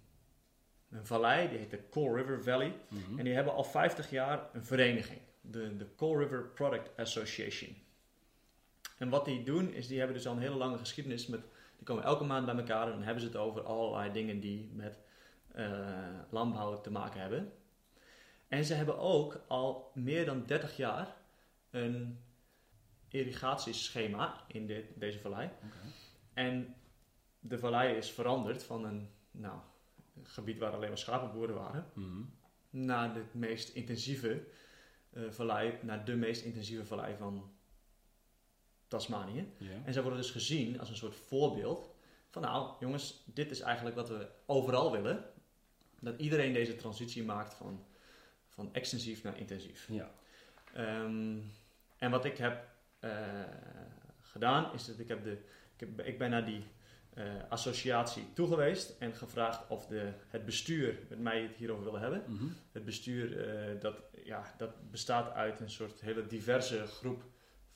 een 0.90 1.06
vallei, 1.06 1.48
die 1.48 1.58
heet 1.58 1.70
de 1.70 1.88
Coal 1.90 2.16
River 2.16 2.42
Valley. 2.42 2.74
Mhm. 2.88 3.18
En 3.18 3.24
die 3.24 3.34
hebben 3.34 3.54
al 3.54 3.64
50 3.64 4.10
jaar 4.10 4.48
een 4.52 4.64
vereniging, 4.64 5.20
de, 5.40 5.76
de 5.76 5.94
Coal 5.96 6.18
River 6.18 6.44
Product 6.54 6.96
Association. 6.96 7.76
En 9.02 9.08
wat 9.08 9.24
die 9.24 9.42
doen, 9.42 9.72
is 9.72 9.86
die 9.86 9.98
hebben 9.98 10.16
dus 10.16 10.26
al 10.26 10.32
een 10.32 10.40
hele 10.40 10.54
lange 10.54 10.78
geschiedenis 10.78 11.26
met, 11.26 11.40
die 11.76 11.86
komen 11.86 12.04
elke 12.04 12.24
maand 12.24 12.46
bij 12.46 12.54
elkaar 12.54 12.86
en 12.86 12.92
dan 12.92 13.02
hebben 13.02 13.20
ze 13.22 13.26
het 13.28 13.36
over 13.36 13.62
allerlei 13.62 14.12
dingen 14.12 14.40
die 14.40 14.70
met 14.74 14.98
eh, 15.52 16.18
landbouw 16.30 16.80
te 16.80 16.90
maken 16.90 17.20
hebben. 17.20 17.52
En 18.48 18.64
ze 18.64 18.74
hebben 18.74 18.98
ook 18.98 19.40
al 19.46 19.90
meer 19.94 20.24
dan 20.24 20.44
30 20.46 20.76
jaar 20.76 21.16
een 21.70 22.18
irrigatieschema 23.08 24.44
in 24.46 24.84
deze 24.94 25.18
vallei. 25.18 25.50
En 26.32 26.74
de 27.40 27.58
vallei 27.58 27.96
is 27.96 28.10
veranderd 28.10 28.62
van 28.62 28.84
een 28.84 29.08
nou, 29.30 29.58
gebied 30.22 30.58
waar 30.58 30.72
alleen 30.72 30.88
maar 30.88 30.98
schapenboeren 30.98 31.54
waren, 31.54 31.86
Mhm. 31.94 32.22
naar 32.70 33.14
de 33.14 33.24
meest 33.32 33.68
intensieve 33.68 34.44
eh, 35.12 35.22
vallei, 35.30 35.78
naar 35.80 36.04
de 36.04 36.16
meest 36.16 36.44
intensieve 36.44 36.84
vallei 36.84 37.16
van 37.16 37.51
Tasmanië. 38.92 39.52
En 39.84 39.92
zij 39.92 40.02
worden 40.02 40.20
dus 40.20 40.30
gezien 40.30 40.80
als 40.80 40.88
een 40.88 40.96
soort 40.96 41.14
voorbeeld 41.14 41.94
van 42.30 42.42
nou 42.42 42.72
jongens, 42.80 43.22
dit 43.24 43.50
is 43.50 43.60
eigenlijk 43.60 43.96
wat 43.96 44.08
we 44.08 44.28
overal 44.46 44.92
willen. 44.92 45.24
Dat 46.00 46.20
iedereen 46.20 46.52
deze 46.52 46.76
transitie 46.76 47.24
maakt 47.24 47.54
van, 47.54 47.84
van 48.48 48.74
extensief 48.74 49.22
naar 49.22 49.38
intensief. 49.38 49.88
Ja. 49.90 50.10
Ehm, 50.74 51.38
en 51.98 52.10
wat 52.10 52.24
ik 52.24 52.38
heb 52.38 52.64
eh, 52.98 53.10
gedaan 54.20 54.72
is 54.74 54.86
dat 54.86 54.98
ik, 54.98 55.08
heb 55.08 55.24
de, 55.24 55.32
ik, 55.76 55.80
heb, 55.80 56.00
ik 56.00 56.18
ben 56.18 56.30
naar 56.30 56.44
die 56.44 56.64
eh, 57.14 57.24
associatie 57.48 58.32
toegeweest 58.32 58.96
en 58.98 59.14
gevraagd 59.14 59.68
of 59.68 59.86
de, 59.86 60.12
het 60.28 60.44
bestuur 60.44 60.98
met 61.08 61.18
mij 61.18 61.42
het 61.42 61.56
hierover 61.56 61.84
wilde 61.84 61.98
hebben. 61.98 62.24
Mhm. 62.26 62.44
Het 62.72 62.84
bestuur 62.84 63.48
eh, 63.48 63.80
dat, 63.80 64.02
ja, 64.24 64.54
dat 64.56 64.90
bestaat 64.90 65.34
uit 65.34 65.60
een 65.60 65.70
soort 65.70 66.00
hele 66.00 66.26
diverse 66.26 66.86
groep 66.86 67.22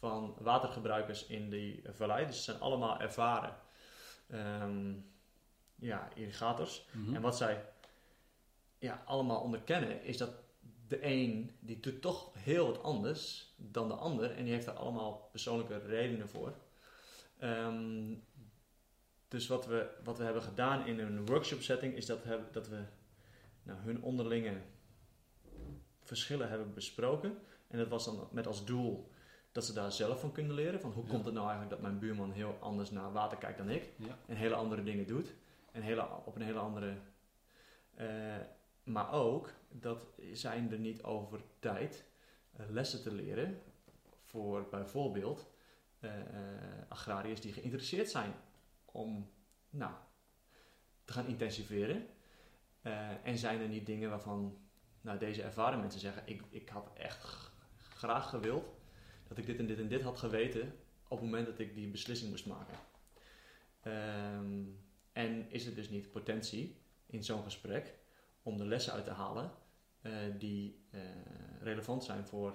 van 0.08 0.34
watergebruikers 0.38 1.26
in 1.26 1.50
die 1.50 1.82
vallei. 1.92 2.26
Dus 2.26 2.36
ze 2.36 2.42
zijn 2.42 2.60
allemaal 2.60 3.00
ervaren 3.00 3.56
ehm, 4.26 4.94
ja, 5.74 6.08
irrigators. 6.14 6.86
Mhm. 6.92 7.14
En 7.14 7.22
wat 7.22 7.36
zij 7.36 7.64
ja, 8.78 9.02
allemaal 9.04 9.40
onderkennen 9.40 10.02
is 10.02 10.16
dat 10.16 10.30
de 10.88 11.04
een 11.04 11.56
die 11.60 11.80
doet 11.80 12.00
toch 12.02 12.30
heel 12.34 12.66
wat 12.66 12.82
anders 12.82 13.54
dan 13.56 13.88
de 13.88 13.94
ander. 13.94 14.30
En 14.30 14.44
die 14.44 14.52
heeft 14.52 14.66
daar 14.66 14.74
allemaal 14.76 15.28
persoonlijke 15.30 15.78
redenen 15.78 16.28
voor. 16.28 16.54
Ehm, 17.38 18.14
dus 19.28 19.46
wat 19.46 19.66
we, 19.66 19.90
wat 20.04 20.18
we 20.18 20.24
hebben 20.24 20.42
gedaan 20.42 20.86
in 20.86 20.98
een 20.98 21.26
workshop 21.26 21.60
setting 21.60 21.94
is 21.94 22.06
dat, 22.06 22.24
heb- 22.24 22.52
dat 22.52 22.68
we 22.68 22.82
nou, 23.62 23.78
hun 23.78 24.02
onderlinge 24.02 24.60
verschillen 26.02 26.48
hebben 26.48 26.74
besproken. 26.74 27.38
En 27.68 27.78
dat 27.78 27.88
was 27.88 28.04
dan 28.04 28.28
met 28.32 28.46
als 28.46 28.64
doel 28.64 29.10
dat 29.56 29.64
ze 29.64 29.72
daar 29.72 29.92
zelf 29.92 30.20
van 30.20 30.32
kunnen 30.32 30.54
leren. 30.54 30.80
Van 30.80 30.92
hoe 30.92 31.04
Ja. 31.04 31.10
komt 31.10 31.24
het 31.24 31.34
nou 31.34 31.46
eigenlijk 31.48 31.74
dat 31.74 31.82
mijn 31.88 31.98
buurman 31.98 32.32
heel 32.32 32.56
anders 32.60 32.90
naar 32.90 33.12
water 33.12 33.38
kijkt 33.38 33.58
dan 33.58 33.70
ik. 33.70 33.90
Ja. 33.96 34.18
En 34.26 34.36
hele 34.36 34.54
andere 34.54 34.82
dingen 34.82 35.06
doet. 35.06 35.34
En 35.72 35.82
hele, 35.82 36.08
op 36.24 36.36
een 36.36 36.42
hele 36.42 36.58
andere... 36.58 36.96
eh, 37.94 38.36
maar 38.82 39.12
ook 39.12 39.50
dat 39.68 40.06
zijn 40.32 40.72
er 40.72 40.78
niet 40.78 41.02
over 41.02 41.40
tijd 41.58 42.04
eh, 42.52 42.66
lessen 42.68 43.02
te 43.02 43.12
leren 43.14 43.62
voor 44.24 44.68
bijvoorbeeld 44.70 45.46
eh, 46.00 46.10
agrariërs 46.88 47.40
die 47.40 47.52
geïnteresseerd 47.52 48.10
zijn 48.10 48.34
om 48.84 49.30
nou, 49.70 49.92
te 51.04 51.12
gaan 51.12 51.26
intensiveren. 51.26 52.06
En 53.22 53.38
zijn 53.38 53.60
er 53.60 53.68
niet 53.68 53.86
dingen 53.86 54.10
waarvan 54.10 54.58
nou, 55.00 55.18
deze 55.18 55.42
ervaren 55.42 55.80
mensen 55.80 56.00
zeggen: 56.00 56.22
ik, 56.26 56.42
ik 56.50 56.68
had 56.68 56.90
echt 56.94 57.50
graag 57.78 58.28
gewild 58.28 58.75
dat 59.28 59.38
ik 59.38 59.46
dit 59.46 59.58
en 59.58 59.66
dit 59.66 59.78
en 59.78 59.88
dit 59.88 60.02
had 60.02 60.18
geweten 60.18 60.74
op 61.08 61.18
het 61.18 61.26
moment 61.26 61.46
dat 61.46 61.58
ik 61.58 61.74
die 61.74 61.88
beslissing 61.88 62.30
moest 62.30 62.46
maken. 62.46 62.76
Ehm, 63.82 64.62
en 65.12 65.50
is 65.50 65.66
er 65.66 65.74
dus 65.74 65.88
niet 65.88 66.10
potentie 66.10 66.76
in 67.06 67.24
zo'n 67.24 67.42
gesprek 67.42 67.94
om 68.42 68.56
de 68.56 68.64
lessen 68.64 68.92
uit 68.92 69.04
te 69.04 69.10
halen 69.10 69.50
eh, 70.02 70.12
die 70.38 70.84
eh, 70.90 71.00
relevant 71.60 72.04
zijn 72.04 72.26
voor 72.26 72.54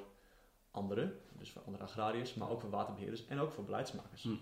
anderen, 0.71 1.19
dus 1.37 1.51
voor 1.51 1.61
andere 1.61 1.83
agrariërs, 1.83 2.33
maar 2.33 2.49
ook 2.49 2.61
voor 2.61 2.69
waterbeheerders 2.69 3.27
en 3.27 3.39
ook 3.39 3.51
voor 3.51 3.63
beleidsmakers. 3.63 4.23
Hm. 4.23 4.35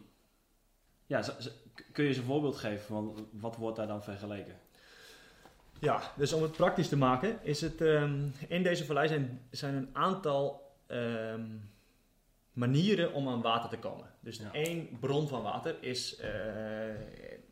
Ja, 1.06 1.22
kun 1.92 2.04
je 2.04 2.10
eens 2.10 2.18
een 2.18 2.24
voorbeeld 2.24 2.56
geven 2.56 2.86
van 2.86 3.28
wat 3.32 3.56
wordt 3.56 3.78
daar 3.78 3.88
dan 3.88 4.04
vergeleken? 4.04 4.60
Ja, 5.80 6.14
dus 6.18 6.34
om 6.34 6.42
het 6.42 6.52
praktisch 6.52 6.90
te 6.90 6.98
maken, 6.98 7.44
is 7.44 7.62
het 7.62 7.82
ehm, 7.82 8.28
in 8.48 8.64
deze 8.64 8.86
vallei 8.86 9.08
zijn, 9.08 9.48
zijn 9.52 9.76
een 9.76 9.90
aantal 9.94 10.72
ehm, 10.88 11.46
manieren 12.60 13.14
om 13.14 13.28
aan 13.28 13.42
water 13.42 13.70
te 13.70 13.78
komen. 13.78 14.12
Dus 14.20 14.38
Ja. 14.38 14.52
één 14.54 15.00
bron 15.00 15.28
van 15.28 15.42
water 15.42 15.84
is, 15.84 16.16
eh, 16.16 16.90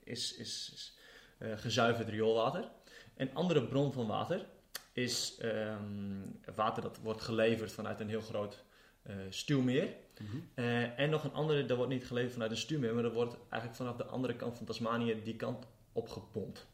is, 0.03 0.35
is, 0.35 0.71
is 0.73 0.97
eh, 1.37 1.57
gezuiverd 1.57 2.09
rioolwater. 2.09 2.69
Een 3.15 3.33
andere 3.33 3.67
bron 3.67 3.93
van 3.93 4.07
water 4.07 4.45
is 4.91 5.37
ehm, 5.37 6.21
water 6.55 6.83
dat 6.83 6.97
wordt 6.97 7.21
geleverd 7.21 7.71
vanuit 7.71 7.99
een 7.99 8.09
heel 8.09 8.21
groot 8.21 8.63
eh, 9.03 9.15
stuwmeer. 9.29 9.95
Mhm. 10.21 10.63
En 10.95 11.09
nog 11.09 11.23
een 11.23 11.33
andere, 11.33 11.65
dat 11.65 11.77
wordt 11.77 11.91
niet 11.91 12.05
geleverd 12.05 12.33
vanuit 12.33 12.51
een 12.51 12.57
stuwmeer, 12.57 12.93
maar 12.93 13.03
dat 13.03 13.13
wordt 13.13 13.37
eigenlijk 13.49 13.75
vanaf 13.75 13.95
de 13.95 14.05
andere 14.05 14.35
kant 14.35 14.57
van 14.57 14.65
Tasmanië 14.65 15.21
die 15.23 15.35
kant 15.35 15.67
opgepompt. 15.91 16.67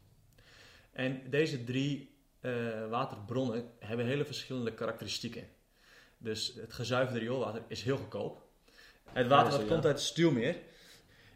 En 0.92 1.30
deze 1.30 1.64
drie 1.64 2.12
waterbronnen 2.88 3.70
hebben 3.78 4.06
hele 4.06 4.24
verschillende 4.24 4.74
karakteristieken. 4.74 5.48
Dus 6.24 6.54
het 6.54 6.72
gezuiverde 6.72 7.18
rioolwater 7.18 7.62
is 7.66 7.82
heel 7.82 7.96
goedkoop. 7.96 8.42
Het 9.12 9.26
water 9.26 9.50
wat 9.50 9.60
komt 9.66 9.84
uit 9.84 9.94
het 9.94 10.00
stuwmeer 10.00 10.56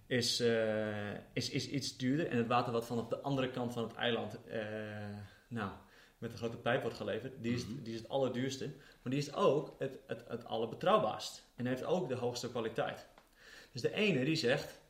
is, 0.06 0.40
eh, 0.40 1.12
is, 1.32 1.50
is 1.50 1.68
iets 1.68 1.96
duurder. 1.96 2.28
En 2.28 2.36
het 2.36 2.46
water 2.46 2.72
wat 2.72 2.86
vanaf 2.86 3.08
de 3.08 3.20
andere 3.20 3.50
kant 3.50 3.72
van 3.72 3.82
het 3.82 3.94
eiland 3.94 4.44
eh, 4.44 4.60
nou, 5.48 5.70
met 6.18 6.32
een 6.32 6.38
grote 6.38 6.56
pijp 6.56 6.82
wordt 6.82 6.96
geleverd, 6.96 7.42
die 7.42 7.54
is, 7.54 7.66
Mhm. 7.66 7.82
die 7.82 7.94
is 7.94 8.00
het 8.00 8.08
allerduurste. 8.08 8.66
Maar 9.02 9.12
die 9.12 9.20
is 9.20 9.34
ook 9.34 9.74
het, 9.78 9.98
het, 10.06 10.24
het 10.28 10.44
allerbetrouwbaarst. 10.44 11.44
En 11.56 11.66
heeft 11.66 11.84
ook 11.84 12.08
de 12.08 12.14
hoogste 12.14 12.50
kwaliteit. 12.50 13.06
Dus 13.72 13.82
de 13.82 13.92
ene 13.94 14.24
die 14.24 14.36
zegt, 14.36 14.80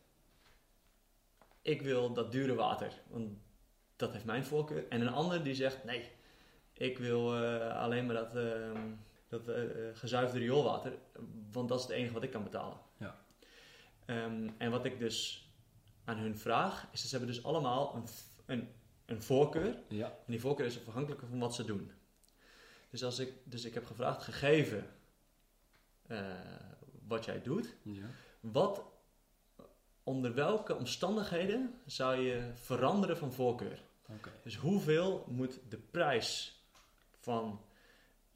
ik 1.62 1.82
wil 1.82 2.12
dat 2.12 2.32
dure 2.32 2.54
water, 2.54 2.92
want 3.06 3.30
dat 3.96 4.12
heeft 4.12 4.24
mijn 4.24 4.44
voorkeur. 4.44 4.88
En 4.88 5.00
een 5.00 5.12
ander 5.12 5.42
die 5.42 5.54
zegt, 5.54 5.84
nee, 5.84 6.10
ik 6.72 6.98
wil 6.98 7.34
eh, 7.44 7.80
alleen 7.82 8.06
maar 8.06 8.14
dat, 8.14 8.36
ehm, 8.36 8.92
dat 9.28 9.48
eh, 9.48 9.64
gezuiverde 9.92 10.38
rioolwater, 10.38 10.98
want 11.52 11.68
dat 11.68 11.78
is 11.78 11.84
het 11.84 11.94
enige 11.94 12.12
wat 12.12 12.22
ik 12.22 12.30
kan 12.30 12.42
betalen. 12.42 12.78
Ja. 12.96 13.18
Ehm, 14.04 14.48
en 14.58 14.70
wat 14.70 14.84
ik 14.84 14.98
dus 14.98 15.48
aan 16.04 16.16
hun 16.16 16.38
vraag, 16.38 16.88
is 16.92 17.00
dat 17.00 17.10
ze 17.10 17.16
hebben 17.16 17.34
dus 17.34 17.44
allemaal 17.44 17.94
een, 17.94 18.04
een, 18.46 18.68
een 19.06 19.22
voorkeur. 19.22 19.78
Ja. 19.88 20.06
En 20.06 20.32
die 20.32 20.40
voorkeur 20.40 20.66
is 20.66 20.86
afhankelijk 20.86 21.22
van 21.28 21.38
wat 21.38 21.54
ze 21.54 21.64
doen. 21.64 21.92
Dus, 22.90 23.04
als 23.04 23.18
ik, 23.18 23.32
dus 23.44 23.64
ik 23.64 23.74
heb 23.74 23.86
gevraagd, 23.86 24.22
gegeven 24.22 24.86
eh, 26.06 26.20
wat 27.08 27.24
jij 27.24 27.42
doet, 27.42 27.74
ja. 27.82 28.06
wat, 28.40 28.82
onder 30.02 30.34
welke 30.34 30.76
omstandigheden 30.76 31.80
zou 31.86 32.16
je 32.16 32.50
veranderen 32.54 33.16
van 33.16 33.32
voorkeur? 33.32 33.82
Dus 34.42 34.56
hoeveel 34.56 35.24
moet 35.28 35.60
de 35.68 35.76
prijs 35.76 36.60
van 37.18 37.60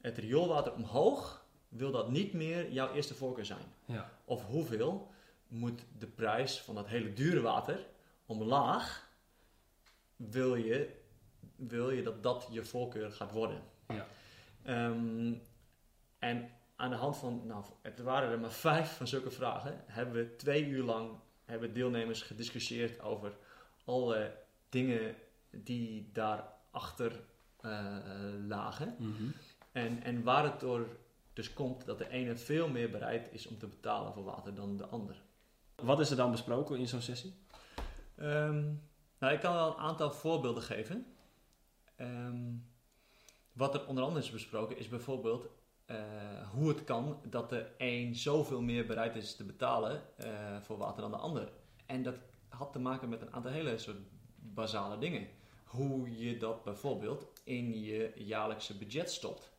het 0.03 0.17
rioolwater 0.17 0.73
omhoog, 0.73 1.45
wil 1.69 1.91
dat 1.91 2.09
niet 2.09 2.33
meer 2.33 2.71
jouw 2.71 2.93
eerste 2.93 3.13
voorkeur 3.13 3.45
zijn? 3.45 3.65
Ja. 3.85 4.11
Of 4.25 4.45
hoeveel 4.45 5.11
moet 5.47 5.85
de 5.97 6.07
prijs 6.07 6.59
van 6.59 6.75
dat 6.75 6.87
hele 6.87 7.13
dure 7.13 7.41
water 7.41 7.85
omlaag, 8.25 9.09
wil 10.15 10.55
je, 10.55 10.89
wil 11.55 11.89
je 11.89 12.03
dat 12.03 12.23
dat 12.23 12.47
je 12.51 12.65
voorkeur 12.65 13.11
gaat 13.11 13.31
worden? 13.31 13.61
Ja. 13.87 14.07
Ehm, 14.63 15.33
en 16.19 16.49
aan 16.75 16.89
de 16.89 16.95
hand 16.95 17.17
van, 17.17 17.41
nou, 17.45 17.65
het 17.81 17.99
waren 17.99 18.31
er 18.31 18.39
maar 18.39 18.51
vijf 18.51 18.97
van 18.97 19.07
zulke 19.07 19.31
vragen, 19.31 19.83
hebben 19.85 20.13
we 20.13 20.35
twee 20.35 20.65
uur 20.65 20.83
lang 20.83 21.09
hebben 21.45 21.73
deelnemers 21.73 22.21
gediscussieerd 22.21 23.01
over 23.01 23.33
alle 23.85 24.37
dingen 24.69 25.15
die 25.49 26.09
daarachter 26.13 27.11
uh, 27.65 27.97
lagen. 28.47 28.95
Mhm. 28.97 29.23
En, 29.73 30.03
en 30.03 30.23
waar 30.23 30.43
het 30.43 30.59
door 30.59 30.87
dus 31.33 31.53
komt 31.53 31.85
dat 31.85 31.97
de 31.97 32.09
ene 32.09 32.35
veel 32.35 32.69
meer 32.69 32.91
bereid 32.91 33.27
is 33.31 33.47
om 33.47 33.57
te 33.57 33.67
betalen 33.67 34.13
voor 34.13 34.23
water 34.23 34.55
dan 34.55 34.77
de 34.77 34.85
ander. 34.85 35.21
Wat 35.75 35.99
is 35.99 36.09
er 36.09 36.17
dan 36.17 36.31
besproken 36.31 36.79
in 36.79 36.87
zo'n 36.87 37.01
sessie? 37.01 37.33
Ehm, 38.15 38.73
nou, 39.19 39.33
ik 39.33 39.39
kan 39.39 39.53
wel 39.53 39.67
een 39.67 39.77
aantal 39.77 40.11
voorbeelden 40.11 40.63
geven. 40.63 41.05
Ehm, 41.95 42.53
wat 43.53 43.73
er 43.73 43.87
onder 43.87 44.03
andere 44.03 44.25
is 44.25 44.31
besproken 44.31 44.77
is 44.77 44.87
bijvoorbeeld 44.87 45.47
eh, 45.85 46.49
hoe 46.51 46.69
het 46.69 46.83
kan 46.83 47.19
dat 47.29 47.49
de 47.49 47.65
een 47.77 48.15
zoveel 48.15 48.61
meer 48.61 48.85
bereid 48.85 49.15
is 49.15 49.35
te 49.35 49.43
betalen 49.43 50.01
uh, 50.17 50.61
voor 50.61 50.77
water 50.77 51.01
dan 51.01 51.11
de 51.11 51.17
ander. 51.17 51.51
En 51.85 52.03
dat 52.03 52.15
had 52.49 52.73
te 52.73 52.79
maken 52.79 53.09
met 53.09 53.21
een 53.21 53.33
aantal 53.33 53.51
hele 53.51 53.77
soort 53.77 53.97
basale 54.35 54.97
dingen. 54.97 55.27
Hoe 55.63 56.17
je 56.17 56.37
dat 56.37 56.63
bijvoorbeeld 56.63 57.27
in 57.43 57.79
je 57.81 58.11
jaarlijkse 58.15 58.77
budget 58.77 59.11
stopt. 59.11 59.52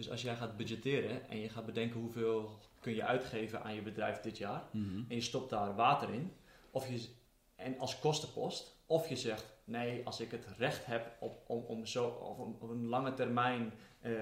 Dus 0.00 0.10
als 0.10 0.22
jij 0.22 0.36
gaat 0.36 0.56
budgetteren 0.56 1.28
en 1.28 1.38
je 1.38 1.48
gaat 1.48 1.66
bedenken 1.66 2.00
hoeveel 2.00 2.58
kun 2.80 2.94
je 2.94 3.04
uitgeven 3.04 3.62
aan 3.62 3.74
je 3.74 3.82
bedrijf 3.82 4.20
dit 4.20 4.38
jaar. 4.38 4.68
Mhm. 4.72 5.02
En 5.08 5.14
je 5.14 5.20
stopt 5.20 5.50
daar 5.50 5.74
water 5.74 6.10
in. 6.10 6.32
Of 6.70 6.88
je, 6.88 7.08
en 7.56 7.78
als 7.78 7.98
kostenpost. 7.98 8.78
Of 8.86 9.08
je 9.08 9.16
zegt, 9.16 9.44
nee, 9.64 10.06
als 10.06 10.20
ik 10.20 10.30
het 10.30 10.46
recht 10.58 10.86
heb 10.86 11.16
op, 11.20 11.42
om, 11.46 11.62
om 11.62 11.86
zo, 11.86 12.06
of 12.06 12.38
op 12.38 12.70
een 12.70 12.86
lange 12.86 13.14
termijn 13.14 13.72
uh, 14.02 14.12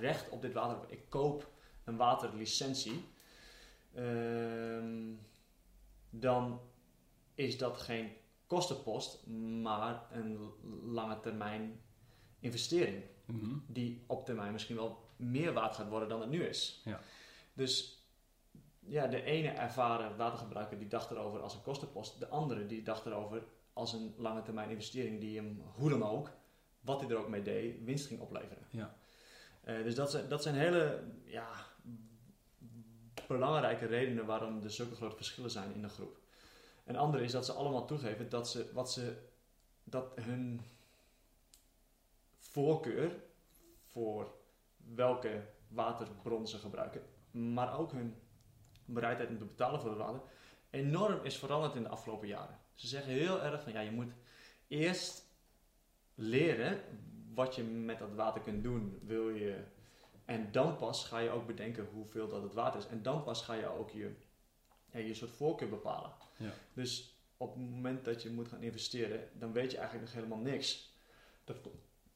recht 0.00 0.28
op 0.28 0.42
dit 0.42 0.52
water. 0.52 0.90
Ik 0.90 1.08
koop 1.08 1.50
een 1.84 1.96
waterlicentie. 1.96 3.04
Ehm, 3.94 5.12
dan 6.10 6.60
is 7.34 7.58
dat 7.58 7.76
geen 7.76 8.12
kostenpost, 8.46 9.26
maar 9.62 10.06
een 10.12 10.38
lange 10.84 11.20
termijn 11.20 11.80
investering. 12.40 13.02
Mhm. 13.32 13.56
Die 13.66 14.04
op 14.06 14.24
termijn 14.24 14.52
misschien 14.52 14.76
wel 14.76 14.98
meer 15.16 15.52
waard 15.52 15.74
gaat 15.74 15.88
worden 15.88 16.08
dan 16.08 16.20
het 16.20 16.30
nu 16.30 16.44
is. 16.44 16.82
Ja. 16.84 17.00
Dus 17.52 18.04
ja, 18.78 19.06
de 19.06 19.22
ene 19.22 19.48
ervaren 19.48 20.16
watergebruiker 20.16 20.78
die 20.78 20.88
dacht 20.88 21.10
erover 21.10 21.40
als 21.40 21.54
een 21.54 21.62
kostenpost. 21.62 22.18
De 22.18 22.28
andere 22.28 22.66
die 22.66 22.82
dacht 22.82 23.06
erover 23.06 23.42
als 23.72 23.92
een 23.92 24.14
lange 24.16 24.42
termijn 24.42 24.70
investering 24.70 25.20
die 25.20 25.36
hem 25.36 25.62
hoe 25.74 25.90
dan 25.90 26.02
ook, 26.02 26.30
wat 26.80 27.00
hij 27.00 27.10
er 27.10 27.16
ook 27.16 27.28
mee 27.28 27.42
deed, 27.42 27.84
winst 27.84 28.06
ging 28.06 28.20
opleveren. 28.20 28.66
Ja. 28.70 28.96
Uh, 29.64 29.84
dus 29.84 29.94
dat 29.94 30.10
zijn, 30.10 30.28
dat 30.28 30.42
zijn 30.42 30.54
hele 30.54 31.02
ja, 31.24 31.48
belangrijke 33.26 33.86
redenen 33.86 34.26
waarom 34.26 34.62
er 34.62 34.70
zulke 34.70 34.94
grote 34.94 35.16
verschillen 35.16 35.50
zijn 35.50 35.74
in 35.74 35.82
de 35.82 35.88
groep. 35.88 36.18
Een 36.84 36.96
andere 36.96 37.24
is 37.24 37.32
dat 37.32 37.46
ze 37.46 37.52
allemaal 37.52 37.86
toegeven 37.86 38.28
dat, 38.28 38.48
ze, 38.48 38.70
wat 38.72 38.92
ze, 38.92 39.16
dat 39.84 40.12
hun 40.14 40.60
voorkeur 42.50 43.22
voor 43.84 44.34
welke 44.76 45.42
waterbron 45.68 46.46
ze 46.46 46.58
gebruiken, 46.58 47.02
maar 47.30 47.78
ook 47.78 47.92
hun 47.92 48.14
bereidheid 48.84 49.28
om 49.28 49.38
te 49.38 49.44
betalen 49.44 49.80
voor 49.80 49.90
het 49.90 49.98
water, 49.98 50.20
enorm 50.70 51.24
is 51.24 51.38
veranderd 51.38 51.74
in 51.74 51.82
de 51.82 51.88
afgelopen 51.88 52.28
jaren. 52.28 52.58
Ze 52.74 52.86
zeggen 52.86 53.12
heel 53.12 53.42
erg 53.42 53.62
van 53.62 53.72
ja, 53.72 53.80
je 53.80 53.90
moet 53.90 54.12
eerst 54.68 55.28
leren 56.14 56.80
wat 57.34 57.54
je 57.54 57.62
met 57.62 57.98
dat 57.98 58.14
water 58.14 58.40
kunt 58.40 58.62
doen. 58.62 58.98
Wil 59.02 59.28
je, 59.28 59.64
en 60.24 60.52
dan 60.52 60.76
pas 60.76 61.04
ga 61.04 61.18
je 61.18 61.30
ook 61.30 61.46
bedenken 61.46 61.88
hoeveel 61.92 62.28
dat 62.28 62.42
het 62.42 62.54
water 62.54 62.80
is. 62.80 62.86
En 62.86 63.02
dan 63.02 63.22
pas 63.22 63.42
ga 63.42 63.54
je 63.54 63.66
ook 63.66 63.90
je, 63.90 64.14
ja, 64.92 64.98
je 64.98 65.14
soort 65.14 65.30
voorkeur 65.30 65.68
bepalen. 65.68 66.12
Ja. 66.36 66.52
Dus 66.72 67.18
op 67.36 67.54
het 67.54 67.70
moment 67.70 68.04
dat 68.04 68.22
je 68.22 68.30
moet 68.30 68.48
gaan 68.48 68.62
investeren, 68.62 69.28
dan 69.32 69.52
weet 69.52 69.70
je 69.70 69.76
eigenlijk 69.76 70.06
nog 70.06 70.14
helemaal 70.14 70.44
niks. 70.52 70.94
Dat, 71.44 71.56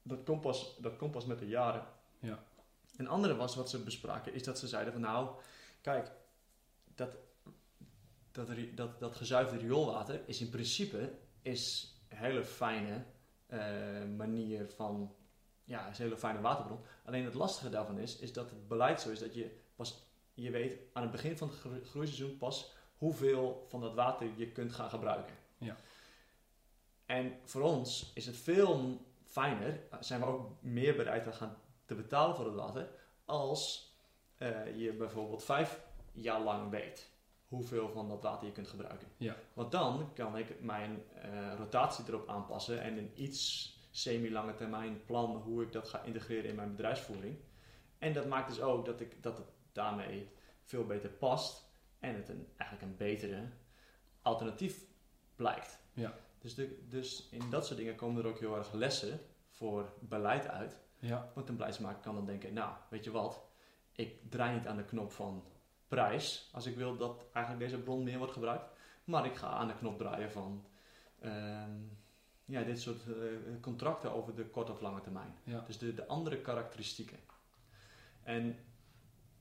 dat, 0.04 0.22
komt, 0.24 0.40
pas, 0.40 0.76
dat 0.80 0.96
komt 0.96 1.10
pas 1.10 1.26
met 1.26 1.38
de 1.38 1.48
jaren. 1.48 1.86
Ja. 2.18 2.44
Een 2.96 3.08
andere 3.08 3.36
was 3.36 3.54
wat 3.54 3.70
ze 3.70 3.82
bespraken, 3.82 4.34
is 4.34 4.42
dat 4.42 4.58
ze 4.58 4.68
zeiden 4.68 4.92
van 4.92 5.02
nou, 5.02 5.28
kijk, 5.80 6.10
dat, 6.94 7.16
dat, 8.32 8.48
dat, 8.74 9.00
dat 9.00 9.16
gezuiverde 9.16 9.60
rioolwater 9.60 10.20
is 10.26 10.40
in 10.40 10.50
principe 10.50 11.12
is 11.42 11.94
een 12.08 12.16
hele 12.16 12.44
fijne 12.44 13.04
uh, 13.48 14.04
manier 14.16 14.70
van, 14.70 15.14
ja, 15.64 15.88
is 15.88 15.98
een 15.98 16.04
hele 16.04 16.18
fijne 16.18 16.40
waterbron. 16.40 16.80
Alleen 17.04 17.24
het 17.24 17.34
lastige 17.34 17.70
daarvan 17.70 17.98
is, 17.98 18.18
is 18.18 18.32
dat 18.32 18.50
het 18.50 18.68
beleid 18.68 19.00
zo 19.00 19.10
is 19.10 19.18
dat 19.18 19.34
je 19.34 19.50
pas, 19.74 20.08
je 20.34 20.50
weet 20.50 20.78
aan 20.92 21.02
het 21.02 21.10
begin 21.10 21.38
van 21.38 21.50
het 21.50 21.88
groeiseizoen 21.88 22.38
pas 22.38 22.72
hoeveel 22.96 23.66
van 23.68 23.80
dat 23.80 23.94
water 23.94 24.28
je 24.36 24.52
kunt 24.52 24.72
gaan 24.72 24.90
gebruiken. 24.90 25.34
Ja. 25.58 25.76
En 27.06 27.38
voor 27.44 27.62
ons 27.62 28.10
is 28.14 28.26
het 28.26 28.36
veel 28.36 29.00
fijner, 29.34 29.80
zijn 30.00 30.20
we 30.20 30.26
ook 30.26 30.62
meer 30.62 30.96
bereid 30.96 31.22
te 31.22 31.32
gaan 31.32 31.56
te 31.84 31.94
betalen 31.94 32.36
voor 32.36 32.44
het 32.44 32.54
water, 32.54 32.88
als 33.24 33.92
uh, 34.38 34.76
je 34.76 34.92
bijvoorbeeld 34.92 35.44
vijf 35.44 35.80
jaar 36.12 36.40
lang 36.40 36.70
weet 36.70 37.10
hoeveel 37.48 37.88
van 37.88 38.08
dat 38.08 38.22
water 38.22 38.46
je 38.46 38.52
kunt 38.52 38.68
gebruiken. 38.68 39.08
Ja. 39.16 39.36
Want 39.52 39.72
dan 39.72 40.12
kan 40.14 40.36
ik 40.36 40.60
mijn 40.60 41.02
uh, 41.24 41.54
rotatie 41.56 42.04
erop 42.08 42.28
aanpassen 42.28 42.80
en 42.80 42.96
een 42.96 43.12
iets 43.14 43.72
semi-lange 43.90 44.54
termijn 44.54 45.04
plan 45.04 45.36
hoe 45.36 45.62
ik 45.62 45.72
dat 45.72 45.88
ga 45.88 46.02
integreren 46.02 46.50
in 46.50 46.54
mijn 46.56 46.70
bedrijfsvoering. 46.70 47.36
En 47.98 48.12
dat 48.12 48.26
maakt 48.26 48.48
dus 48.48 48.60
ook 48.60 48.84
dat, 48.84 49.00
ik, 49.00 49.22
dat 49.22 49.36
het 49.36 49.48
daarmee 49.72 50.28
veel 50.62 50.86
beter 50.86 51.10
past 51.10 51.70
en 51.98 52.14
het 52.14 52.28
een, 52.28 52.48
eigenlijk 52.56 52.90
een 52.90 52.96
betere 52.96 53.48
alternatief 54.22 54.84
blijkt. 55.36 55.78
Ja. 55.92 56.14
Dus, 56.44 56.54
de, 56.54 56.86
dus 56.88 57.28
in 57.30 57.50
dat 57.50 57.66
soort 57.66 57.78
dingen 57.78 57.94
komen 57.94 58.22
er 58.22 58.28
ook 58.28 58.38
heel 58.38 58.56
erg 58.56 58.72
lessen 58.72 59.20
voor 59.48 59.92
beleid 60.00 60.48
uit. 60.48 60.78
Ja. 60.98 61.30
Want 61.34 61.48
een 61.48 61.56
beleidsmaker 61.56 62.02
kan 62.02 62.14
dan 62.14 62.26
denken, 62.26 62.52
nou, 62.52 62.74
weet 62.90 63.04
je 63.04 63.10
wat, 63.10 63.42
ik 63.92 64.30
draai 64.30 64.56
niet 64.56 64.66
aan 64.66 64.76
de 64.76 64.84
knop 64.84 65.12
van 65.12 65.44
prijs 65.88 66.48
als 66.52 66.66
ik 66.66 66.76
wil 66.76 66.96
dat 66.96 67.26
eigenlijk 67.32 67.64
deze 67.70 67.82
bron 67.82 68.02
meer 68.02 68.18
wordt 68.18 68.32
gebruikt. 68.32 68.70
Maar 69.04 69.26
ik 69.26 69.34
ga 69.34 69.46
aan 69.46 69.66
de 69.66 69.74
knop 69.74 69.98
draaien 69.98 70.30
van 70.30 70.64
ehm, 71.20 71.72
ja, 72.44 72.62
dit 72.62 72.80
soort 72.80 73.06
uh, 73.06 73.14
contracten 73.60 74.12
over 74.12 74.34
de 74.34 74.46
korte 74.46 74.72
of 74.72 74.80
lange 74.80 75.00
termijn. 75.00 75.34
Ja. 75.44 75.64
Dus 75.66 75.78
de, 75.78 75.94
de 75.94 76.06
andere 76.06 76.40
karakteristieken. 76.40 77.18
En 78.22 78.56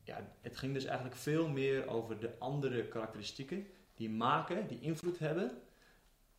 ja, 0.03 0.35
het 0.41 0.57
ging 0.57 0.73
dus 0.73 0.85
eigenlijk 0.85 1.15
veel 1.15 1.47
meer 1.47 1.87
over 1.87 2.19
de 2.19 2.39
andere 2.39 2.87
karakteristieken 2.87 3.67
die 3.93 4.09
maken, 4.09 4.67
die 4.67 4.79
invloed 4.79 5.19
hebben 5.19 5.62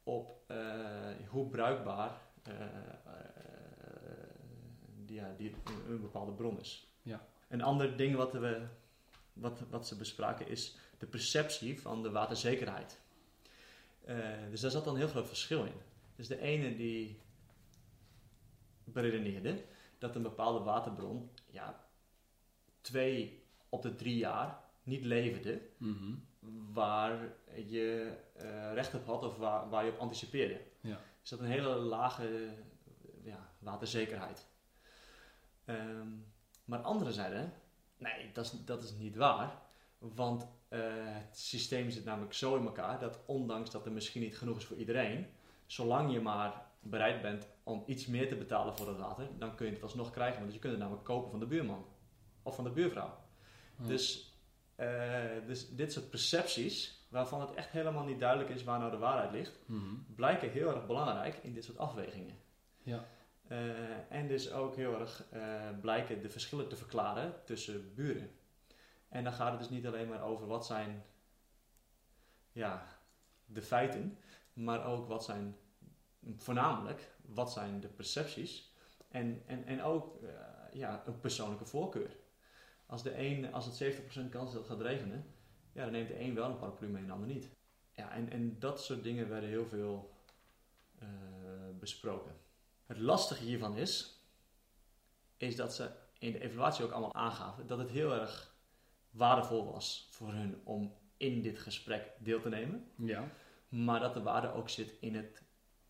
op 0.04 0.42
uh, 0.50 0.56
hoe 1.28 1.48
bruikbaar 1.48 2.20
uh, 2.48 2.54
die, 5.04 5.16
ja, 5.16 5.34
die, 5.36 5.54
een, 5.64 5.90
een 5.90 6.00
bepaalde 6.00 6.32
bron 6.32 6.60
is. 6.60 6.86
Ja. 7.02 7.26
Een 7.48 7.62
ander 7.62 7.96
ding 7.96 8.16
wat, 8.16 8.32
we, 8.32 8.66
wat, 9.32 9.62
wat 9.70 9.86
ze 9.86 9.96
bespraken 9.96 10.48
is 10.48 10.76
de 10.98 11.06
perceptie 11.06 11.80
van 11.80 12.02
de 12.02 12.10
waterzekerheid. 12.10 13.00
Uh, 14.08 14.26
dus 14.50 14.60
daar 14.60 14.70
zat 14.70 14.84
dan 14.84 14.94
een 14.94 15.00
heel 15.00 15.08
groot 15.08 15.28
verschil 15.28 15.64
in. 15.64 15.80
Dus 16.16 16.28
de 16.28 16.40
ene 16.40 16.76
die 16.76 17.20
beredeneerde 18.84 19.64
dat 19.98 20.16
een 20.16 20.22
bepaalde 20.22 20.64
waterbron 20.64 21.30
ja, 21.50 21.86
twee 22.80 23.42
op 23.68 23.82
de 23.82 23.94
drie 23.94 24.16
jaar 24.16 24.58
niet 24.82 25.04
leverde 25.04 25.60
Mm 25.76 25.96
-hmm. 25.96 26.24
Waar 26.72 27.32
je 27.66 28.16
uh, 28.42 28.72
recht 28.72 28.94
op 28.94 29.06
had 29.06 29.22
of 29.22 29.36
waar, 29.36 29.68
waar 29.68 29.84
je 29.84 29.90
op 29.90 29.98
anticipeerde. 29.98 30.60
Ja. 30.80 31.00
Dus 31.20 31.30
dat 31.30 31.38
een 31.38 31.46
hele 31.46 31.74
lage 31.74 32.48
ja, 33.22 33.48
waterzekerheid. 33.58 34.46
Um, 35.64 36.32
maar 36.64 36.78
anderen 36.78 37.12
zeiden, 37.12 37.52
nee, 37.96 38.32
dat 38.32 38.44
is, 38.44 38.64
dat 38.64 38.82
is 38.82 38.92
niet 38.92 39.16
waar. 39.16 39.62
Want 39.98 40.42
uh, 40.42 40.80
het 40.94 41.38
systeem 41.38 41.90
zit 41.90 42.04
namelijk 42.04 42.32
zo 42.32 42.56
in 42.56 42.64
elkaar 42.64 42.98
dat 42.98 43.20
ondanks 43.26 43.70
dat 43.70 43.86
er 43.86 43.92
misschien 43.92 44.22
niet 44.22 44.38
genoeg 44.38 44.56
is 44.56 44.64
voor 44.64 44.76
iedereen, 44.76 45.26
zolang 45.66 46.12
je 46.12 46.20
maar 46.20 46.66
bereid 46.80 47.22
bent 47.22 47.48
om 47.62 47.82
iets 47.86 48.06
meer 48.06 48.28
te 48.28 48.36
betalen 48.36 48.76
voor 48.76 48.88
het 48.88 48.96
water, 48.96 49.28
dan 49.38 49.54
kun 49.54 49.66
je 49.66 49.72
het 49.72 49.82
alsnog 49.82 50.10
krijgen. 50.10 50.40
Want 50.40 50.52
je 50.52 50.58
kunt 50.58 50.72
het 50.72 50.80
namelijk 50.80 51.06
kopen 51.06 51.30
van 51.30 51.40
de 51.40 51.46
buurman 51.46 51.86
of 52.42 52.54
van 52.54 52.64
de 52.64 52.70
buurvrouw. 52.70 53.18
Ja. 53.78 53.86
Dus, 53.86 54.33
uh, 54.76 55.46
dus 55.46 55.68
dit 55.68 55.92
soort 55.92 56.10
percepties, 56.10 57.06
waarvan 57.08 57.40
het 57.40 57.54
echt 57.54 57.70
helemaal 57.70 58.04
niet 58.04 58.20
duidelijk 58.20 58.50
is 58.50 58.64
waar 58.64 58.78
nou 58.78 58.90
de 58.90 58.96
waarheid 58.96 59.30
ligt, 59.30 59.58
Mm 59.66 59.78
-hmm. 59.78 60.06
blijken 60.14 60.50
heel 60.50 60.74
erg 60.74 60.86
belangrijk 60.86 61.36
in 61.42 61.54
dit 61.54 61.64
soort 61.64 61.78
afwegingen. 61.78 62.36
Ja. 62.82 63.04
Uh, 63.48 64.12
en 64.12 64.28
dus 64.28 64.52
ook 64.52 64.76
heel 64.76 65.00
erg 65.00 65.24
uh, 65.34 65.68
blijken 65.80 66.22
de 66.22 66.30
verschillen 66.30 66.68
te 66.68 66.76
verklaren 66.76 67.34
tussen 67.44 67.94
buren. 67.94 68.30
En 69.08 69.24
dan 69.24 69.32
gaat 69.32 69.50
het 69.50 69.58
dus 69.58 69.70
niet 69.70 69.86
alleen 69.86 70.08
maar 70.08 70.22
over 70.22 70.46
wat 70.46 70.66
zijn 70.66 71.04
ja, 72.52 72.86
de 73.44 73.62
feiten, 73.62 74.18
maar 74.52 74.86
ook 74.86 75.08
wat 75.08 75.24
zijn, 75.24 75.56
voornamelijk, 76.36 77.10
wat 77.22 77.52
zijn 77.52 77.80
de 77.80 77.88
percepties 77.88 78.72
en, 79.08 79.42
en, 79.46 79.64
en 79.64 79.82
ook 79.82 80.18
ja, 80.72 81.02
een 81.06 81.20
persoonlijke 81.20 81.66
voorkeur. 81.66 82.16
Als, 82.86 83.02
de 83.02 83.18
een, 83.18 83.52
als 83.52 83.66
het 83.66 83.94
70% 83.94 84.28
kans 84.30 84.48
is 84.48 84.52
dat 84.52 84.52
het 84.52 84.66
gaat 84.66 84.80
regenen, 84.80 85.26
ja, 85.72 85.82
dan 85.82 85.92
neemt 85.92 86.08
de 86.08 86.20
een 86.20 86.34
wel 86.34 86.50
een 86.50 86.58
paraplu 86.58 86.88
mee 86.88 87.00
en 87.00 87.06
de 87.06 87.12
ander 87.12 87.28
niet. 87.28 87.50
Ja, 87.92 88.10
en, 88.10 88.30
en 88.30 88.58
dat 88.58 88.82
soort 88.82 89.02
dingen 89.02 89.28
werden 89.28 89.48
heel 89.48 89.66
veel 89.66 90.14
eh, 90.98 91.08
besproken. 91.78 92.36
Het 92.86 92.98
lastige 92.98 93.44
hiervan 93.44 93.76
is, 93.76 94.20
is 95.36 95.56
dat 95.56 95.74
ze 95.74 95.90
in 96.18 96.32
de 96.32 96.40
evaluatie 96.40 96.84
ook 96.84 96.90
allemaal 96.90 97.14
aangaven 97.14 97.66
dat 97.66 97.78
het 97.78 97.90
heel 97.90 98.14
erg 98.14 98.54
waardevol 99.10 99.72
was 99.72 100.08
voor 100.10 100.32
hun 100.32 100.60
om 100.64 100.94
in 101.16 101.42
dit 101.42 101.58
gesprek 101.58 102.12
deel 102.18 102.40
te 102.40 102.48
nemen. 102.48 102.90
Ja. 102.96 103.28
Maar 103.68 104.00
dat 104.00 104.14
de 104.14 104.22
waarde 104.22 104.52
ook 104.52 104.68
zit 104.68 104.94
in 105.00 105.14
het 105.14 105.42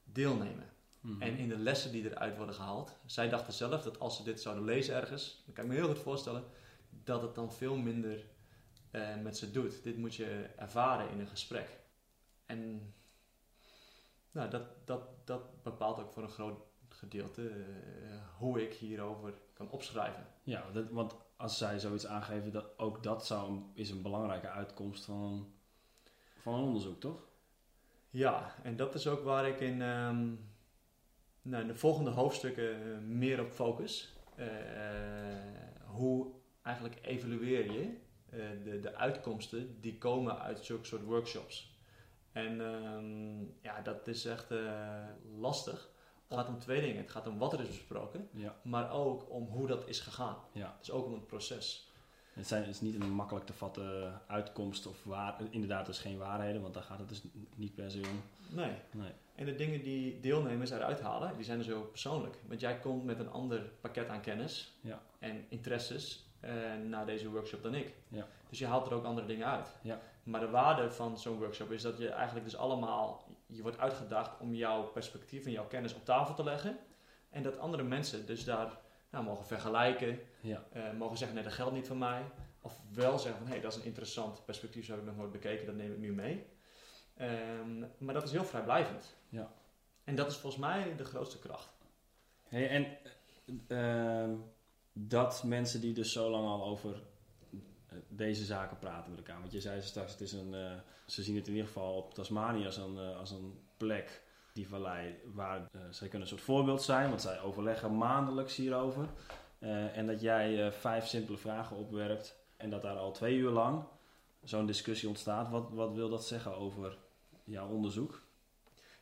deelnemen. 0.05 0.73
Mhm. 1.01 1.23
En 1.23 1.37
in 1.37 1.49
de 1.49 1.59
lessen 1.59 1.93
die 1.93 2.11
eruit 2.11 2.37
worden 2.37 2.55
gehaald. 2.55 2.97
Zij 3.07 3.29
dachten 3.29 3.53
zelf 3.53 3.83
dat 3.83 4.01
als 4.01 4.17
ze 4.17 4.23
dit 4.23 4.41
zouden 4.41 4.65
lezen 4.65 4.95
ergens, 4.95 5.43
dan 5.45 5.55
kan 5.55 5.65
ik 5.65 5.71
me 5.71 5.77
heel 5.77 5.89
goed 5.89 5.99
voorstellen, 5.99 6.45
dat 7.05 7.23
het 7.23 7.35
dan 7.35 7.53
veel 7.53 7.77
minder 7.77 8.25
eh, 8.95 9.17
met 9.23 9.37
ze 9.37 9.51
doet. 9.51 9.83
Dit 9.83 9.97
moet 9.97 10.15
je 10.15 10.51
ervaren 10.57 11.11
in 11.11 11.21
een 11.21 11.29
gesprek. 11.29 11.79
En 12.47 12.93
nou, 14.31 14.51
dat, 14.51 14.87
dat, 14.87 15.27
dat 15.27 15.63
bepaalt 15.63 15.99
ook 15.99 16.11
voor 16.11 16.23
een 16.23 16.29
groot 16.29 16.59
gedeelte 16.89 17.49
eh, 17.49 18.39
hoe 18.39 18.63
ik 18.63 18.75
hierover 18.75 19.33
kan 19.53 19.71
opschrijven. 19.71 20.27
Ja, 20.43 20.71
dat, 20.73 20.91
want 20.91 21.17
als 21.37 21.59
zij 21.59 21.79
zoiets 21.79 22.07
aangeven, 22.07 22.53
dat, 22.53 22.79
ook 22.79 23.03
dat 23.03 23.27
zou, 23.27 23.63
is 23.73 23.91
een 23.91 24.03
belangrijke 24.03 24.49
uitkomst 24.49 25.05
van, 25.05 25.53
van 26.37 26.55
een 26.55 26.65
onderzoek, 26.65 27.01
toch? 27.01 27.29
Ja, 28.11 28.55
en 28.63 28.77
dat 28.77 28.95
is 28.95 29.07
ook 29.07 29.25
waar 29.25 29.49
ik 29.49 29.61
in, 29.61 29.83
ehm, 29.83 30.35
nou, 31.43 31.63
in 31.63 31.69
de 31.69 31.77
volgende 31.77 32.11
hoofdstukken 32.11 32.95
eh, 32.95 32.99
meer 32.99 33.41
op 33.41 33.51
focus. 33.51 34.13
Hoe 35.87 36.43
eigenlijk 36.65 36.99
evalueer 37.03 37.73
je 37.73 37.97
eh, 38.31 38.39
de, 38.65 38.81
de 38.81 38.95
uitkomsten 38.97 39.81
die 39.81 39.99
komen 39.99 40.39
uit 40.41 40.65
zulke 40.65 40.85
soort 40.87 41.03
workshops. 41.05 41.73
En 42.33 42.61
ehm, 42.61 43.41
ja, 43.63 43.81
dat 43.83 44.09
is 44.09 44.25
echt 44.25 44.51
eh, 44.51 45.05
lastig. 45.39 45.91
Het 46.29 46.39
gaat 46.39 46.49
om 46.49 46.59
twee 46.59 46.81
dingen. 46.81 46.97
Het 47.03 47.11
gaat 47.11 47.27
om 47.27 47.39
wat 47.39 47.53
er 47.53 47.61
is 47.61 47.67
besproken, 47.69 48.29
Ja. 48.33 48.57
maar 48.63 48.91
ook 48.93 49.31
om 49.31 49.47
hoe 49.47 49.67
dat 49.67 49.89
is 49.89 50.01
gegaan. 50.01 50.37
ja. 50.53 50.77
Dus 50.79 50.91
ook 50.91 51.07
om 51.07 51.13
het 51.13 51.27
proces. 51.27 51.89
Het, 52.33 52.47
zijn, 52.47 52.61
het 52.63 52.71
is 52.75 52.81
niet 52.81 52.95
een 52.95 53.11
makkelijk 53.11 53.47
te 53.47 53.53
vatten 53.53 54.21
uitkomst 54.27 54.87
of 54.87 55.05
waar, 55.05 55.37
inderdaad 55.51 55.87
dus 55.87 55.99
geen 55.99 56.19
waarheden, 56.19 56.63
want 56.63 56.75
daar 56.75 56.83
gaat 56.83 56.99
het 56.99 57.09
dus 57.09 57.23
niet 57.55 57.75
per 57.75 57.91
se 57.91 57.99
om. 58.01 58.23
Nee. 58.57 58.73
Nee. 58.93 59.11
En 59.35 59.45
de 59.45 59.55
dingen 59.55 59.83
die 59.83 60.21
deelnemers 60.21 60.71
eruit 60.71 61.01
halen, 61.01 61.37
die 61.37 61.45
zijn 61.45 61.59
dus 61.59 61.67
heel 61.67 61.83
persoonlijk. 61.85 62.37
Want 62.47 62.61
jij 62.61 62.79
komt 62.79 63.05
met 63.05 63.19
een 63.19 63.31
ander 63.31 63.61
pakket 63.81 64.09
aan 64.09 64.21
kennis 64.21 64.73
Ja. 64.81 65.03
en 65.19 65.45
interesses 65.49 66.24
eh, 66.45 66.75
naar 66.89 67.07
deze 67.07 67.31
workshop 67.31 67.63
dan 67.63 67.75
ik. 67.75 67.95
Ja. 68.09 68.27
Dus 68.49 68.59
je 68.59 68.67
haalt 68.67 68.87
er 68.87 68.95
ook 68.95 69.05
andere 69.05 69.27
dingen 69.27 69.47
uit. 69.47 69.69
Ja. 69.83 70.01
Maar 70.23 70.41
de 70.41 70.51
waarde 70.51 70.91
van 70.91 71.19
zo'n 71.19 71.39
workshop 71.39 71.71
is 71.71 71.83
dat 71.83 71.99
je 71.99 72.09
eigenlijk 72.09 72.45
dus 72.45 72.57
allemaal, 72.57 73.25
je 73.47 73.63
wordt 73.63 73.79
uitgedaagd 73.79 74.41
om 74.41 74.55
jouw 74.55 74.83
perspectief 74.83 75.45
en 75.45 75.53
jouw 75.53 75.67
kennis 75.67 75.95
op 75.95 76.05
tafel 76.05 76.35
te 76.35 76.45
leggen. 76.45 76.79
En 77.31 77.43
dat 77.43 77.59
andere 77.59 77.83
mensen 77.83 78.27
dus 78.27 78.45
daar 78.45 78.79
nou, 79.11 79.25
mogen 79.25 79.47
vergelijken, 79.47 80.21
Ja. 80.41 80.65
eh, 80.73 80.93
mogen 80.93 81.17
zeggen, 81.17 81.37
nee 81.37 81.45
dat 81.45 81.53
geldt 81.53 81.73
niet 81.75 81.87
van 81.87 81.99
mij. 81.99 82.23
Of 82.61 82.81
wel 82.93 83.19
zeggen 83.19 83.47
van, 83.47 83.53
hé 83.55 83.61
dat 83.61 83.73
is 83.73 83.79
een 83.79 83.85
interessant 83.85 84.45
perspectief, 84.45 84.85
zo 84.85 84.91
heb 84.93 85.01
ik 85.01 85.07
nog 85.07 85.17
nooit 85.17 85.33
bekeken, 85.33 85.67
dat 85.67 85.75
neem 85.75 85.93
ik 85.93 85.99
nu 85.99 86.13
mee. 86.13 86.47
Ehm, 87.17 87.79
maar 87.99 88.15
dat 88.15 88.23
is 88.23 88.33
heel 88.33 88.45
vrijblijvend. 88.45 89.17
Ja. 89.29 89.53
En 90.05 90.15
dat 90.15 90.31
is 90.31 90.37
volgens 90.37 90.63
mij 90.63 90.97
de 90.97 91.05
grootste 91.05 91.39
kracht. 91.39 91.73
Hey, 92.49 92.69
en 92.69 92.87
eh, 93.69 94.23
ehm, 94.23 94.35
dat 94.97 95.43
mensen 95.45 95.81
die 95.81 95.95
dus 95.95 96.13
zo 96.13 96.31
lang 96.31 96.47
al 96.47 96.65
over 96.65 97.03
eh, 97.51 97.99
deze 98.09 98.45
zaken 98.45 98.79
praten 98.79 99.11
met 99.11 99.19
elkaar. 99.19 99.41
Want 99.41 99.53
je 99.53 99.61
zei 99.61 99.83
straks, 99.83 100.13
het 100.13 100.21
is 100.21 100.33
een, 100.33 100.55
eh, 100.55 100.73
ze 101.07 101.23
zien 101.23 101.37
het 101.37 101.47
in 101.47 101.53
ieder 101.53 101.67
geval 101.67 101.97
op 101.97 102.15
Tasmanië 102.15 102.67
als 102.67 102.77
een, 102.77 102.99
eh, 102.99 103.19
als 103.19 103.31
een 103.31 103.59
plek, 103.77 104.23
die 104.53 104.69
vallei, 104.69 105.15
waar 105.33 105.71
zij 105.91 106.09
kunnen 106.09 106.21
een 106.21 106.35
soort 106.35 106.47
voorbeeld 106.47 106.83
zijn. 106.83 107.09
Want 107.09 107.21
zij 107.21 107.41
overleggen 107.41 107.97
maandelijks 107.97 108.57
hierover. 108.57 109.09
En 109.93 110.07
dat 110.07 110.21
jij 110.21 110.73
vijf 110.73 111.07
simpele 111.07 111.37
vragen 111.37 111.77
opwerpt 111.77 112.37
en 112.57 112.71
dat 112.71 112.83
daar 112.83 112.97
al 112.97 113.13
twee 113.13 113.37
uur 113.37 113.51
lang 113.51 113.85
zo'n 114.43 114.67
discussie 114.67 115.09
ontstaat. 115.09 115.51
Wat, 115.51 115.71
wat 115.71 115.93
wil 115.93 116.09
dat 116.09 116.25
zeggen 116.25 116.57
over 116.57 116.99
jouw 117.45 117.69
onderzoek? 117.69 118.23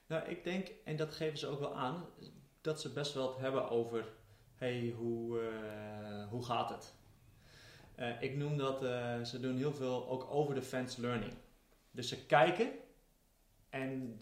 Nou, 0.07 0.29
ik 0.29 0.45
denk, 0.45 0.69
en 0.85 0.97
dat 0.97 1.15
geven 1.15 1.39
ze 1.39 1.47
ook 1.47 1.61
wel 1.61 1.77
aan, 1.77 2.05
dat 2.61 2.81
ze 2.81 2.93
best 2.93 3.15
wel 3.15 3.29
het 3.29 3.39
hebben 3.39 3.71
over, 3.71 4.05
hey, 4.63 4.95
hoe, 4.97 5.41
eh, 5.41 6.29
hoe 6.29 6.45
gaat 6.45 6.69
het? 6.71 6.95
Eh, 7.95 8.23
ik 8.23 8.37
noem 8.37 8.57
dat, 8.57 8.85
eh, 8.85 9.21
ze 9.23 9.41
doen 9.41 9.57
heel 9.57 9.73
veel 9.75 10.09
ook 10.09 10.27
over 10.31 10.55
the 10.55 10.63
fence 10.63 11.01
learning. 11.01 11.33
Dus 11.91 12.09
ze 12.09 12.27
kijken 12.27 12.71
en 13.71 14.15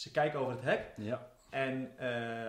ze 0.00 0.10
kijken 0.10 0.38
over 0.40 0.52
het 0.52 0.62
hek 0.62 0.92
Ja. 0.96 1.30
en 1.50 1.90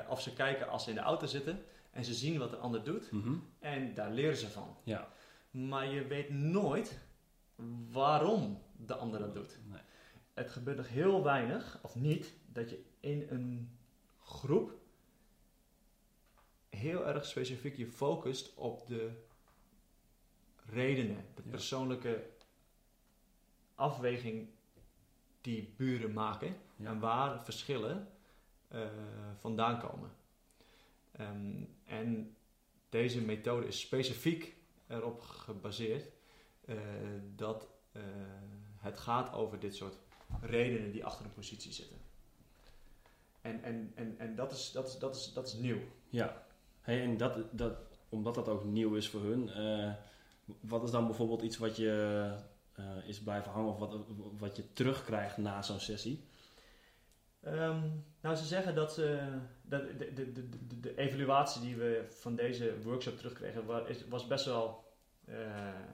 of 0.10 0.22
ze 0.22 0.34
kijken 0.34 0.70
als 0.70 0.84
ze 0.84 0.90
in 0.90 0.96
de 0.96 1.02
auto 1.02 1.26
zitten 1.26 1.64
en 1.92 2.06
ze 2.06 2.14
zien 2.14 2.38
wat 2.40 2.50
de 2.50 2.58
ander 2.58 2.84
doet 2.84 3.12
Mhm. 3.12 3.34
en 3.60 3.94
daar 3.94 4.12
leren 4.12 4.38
ze 4.38 4.48
van. 4.50 4.78
Ja. 4.84 5.08
Maar 5.52 5.86
je 5.88 6.06
weet 6.08 6.30
nooit 6.30 7.00
waarom 7.92 8.62
de 8.78 8.96
ander 8.96 9.20
dat 9.20 9.34
doet. 9.34 9.60
Nee. 9.66 9.82
Het 10.34 10.50
gebeurt 10.50 10.78
nog 10.78 10.88
heel 10.90 11.24
weinig, 11.24 11.80
of 11.82 11.96
niet, 11.96 12.34
dat 12.48 12.70
je 12.70 12.84
in 13.00 13.26
een 13.30 13.78
groep 14.20 14.80
heel 16.82 17.08
erg 17.08 17.26
specifiek 17.26 17.78
je 17.78 17.88
focust 17.88 18.54
op 18.56 18.88
de 18.88 19.12
redenen, 20.66 21.26
de 21.36 21.42
persoonlijke 21.42 22.30
afweging 23.76 24.50
die 25.42 25.74
buren 25.78 26.14
maken 26.14 26.56
en 26.84 27.00
waar 27.00 27.44
verschillen 27.44 28.08
eh, 28.68 28.88
vandaan 29.38 29.80
komen. 29.80 30.12
Ehm, 31.12 31.64
en 31.86 32.36
deze 32.90 33.22
methode 33.22 33.68
is 33.68 33.80
specifiek 33.80 34.56
erop 34.88 35.22
gebaseerd 35.22 36.12
eh, 36.66 36.78
dat 37.36 37.68
eh, 37.92 38.02
het 38.78 38.98
gaat 38.98 39.34
over 39.34 39.60
dit 39.60 39.76
soort 39.76 39.98
redenen 40.42 40.92
die 40.92 41.06
achter 41.06 41.26
een 41.26 41.34
positie 41.34 41.72
zitten. 41.72 41.98
En, 43.42 43.64
en, 43.64 43.92
en, 43.96 44.20
en 44.20 44.36
dat, 44.36 44.52
is, 44.52 44.72
dat, 44.72 44.88
is, 44.88 45.00
dat, 45.00 45.16
is, 45.16 45.34
dat 45.34 45.48
is 45.48 45.54
nieuw. 45.54 45.80
Ja, 46.10 46.46
en 46.84 47.18
dat, 47.18 47.38
dat, 47.52 47.74
omdat 48.10 48.36
dat 48.36 48.48
ook 48.48 48.64
nieuw 48.64 48.96
is 48.96 49.10
voor 49.10 49.22
hun, 49.22 49.50
eh, 49.50 49.94
wat 50.60 50.84
is 50.84 50.92
dan 50.92 51.06
bijvoorbeeld 51.06 51.42
iets 51.42 51.58
wat 51.58 51.76
je 51.76 52.30
eh, 52.74 53.08
is 53.08 53.22
blijven 53.22 53.52
hangen 53.52 53.70
of 53.70 53.78
wat, 53.78 53.96
wat 54.38 54.56
je 54.56 54.74
terugkrijgt 54.74 55.38
na 55.38 55.62
zo'n 55.62 55.80
sessie? 55.80 56.24
Ehm, 57.42 57.90
nou, 58.22 58.36
ze 58.36 58.46
zeggen 58.46 58.76
dat, 58.76 58.94
ze, 58.94 59.38
dat 59.62 60.00
de, 60.00 60.14
de, 60.14 60.32
de, 60.32 60.80
de, 60.80 60.98
evaluatie 60.98 61.62
die 61.62 61.76
we 61.76 62.06
van 62.10 62.36
deze 62.36 62.82
workshop 62.82 63.18
terugkregen 63.18 63.66
was 64.10 64.28
best 64.28 64.46
wel. 64.46 64.84
eh, 65.26 65.36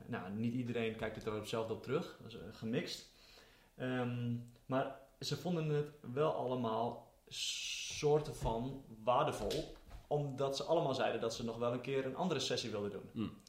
nou, 0.05 0.31
niet 0.31 0.53
iedereen 0.53 0.95
kijkt 0.95 1.25
er 1.25 1.33
hetzelfde 1.33 1.73
op 1.73 1.83
terug, 1.83 2.19
dat 2.21 2.31
is 2.31 2.37
gemixt. 2.51 3.09
Ehm, 3.75 4.35
maar 4.65 4.99
ze 5.19 5.37
vonden 5.37 5.69
het 5.69 5.87
wel 6.13 6.33
allemaal 6.33 7.11
soorten 7.27 8.35
van 8.35 8.83
waardevol, 9.03 9.76
omdat 10.07 10.55
ze 10.55 10.63
allemaal 10.63 10.93
zeiden 10.93 11.21
dat 11.21 11.33
ze 11.33 11.43
nog 11.43 11.57
wel 11.57 11.73
een 11.73 11.81
keer 11.81 12.05
een 12.05 12.15
andere 12.15 12.39
sessie 12.39 12.71
wilden 12.71 12.91
doen. 12.91 13.09
Mm. 13.13 13.41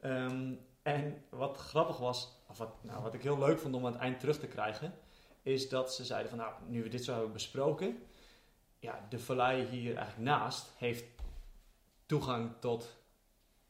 Ehm, 0.00 0.52
en 0.82 1.24
wat 1.28 1.56
grappig 1.56 1.96
was, 1.96 2.28
of 2.48 2.58
wat, 2.58 2.74
nou, 2.80 3.02
wat 3.02 3.14
ik 3.14 3.22
heel 3.22 3.38
leuk 3.38 3.58
vond 3.58 3.74
om 3.74 3.86
aan 3.86 3.92
het 3.92 4.00
eind 4.00 4.20
terug 4.20 4.38
te 4.38 4.46
krijgen, 4.46 4.94
is 5.42 5.68
dat 5.68 5.94
ze 5.94 6.04
zeiden 6.04 6.30
van 6.30 6.38
nou, 6.38 6.52
nu 6.66 6.82
we 6.82 6.88
dit 6.88 7.04
zo 7.04 7.12
hebben 7.12 7.32
besproken, 7.32 8.02
ja, 8.78 9.06
de 9.08 9.18
vallei 9.18 9.64
hier 9.64 9.96
eigenlijk 9.96 10.28
naast 10.28 10.72
heeft 10.76 11.04
toegang 12.06 12.52
tot 12.60 12.96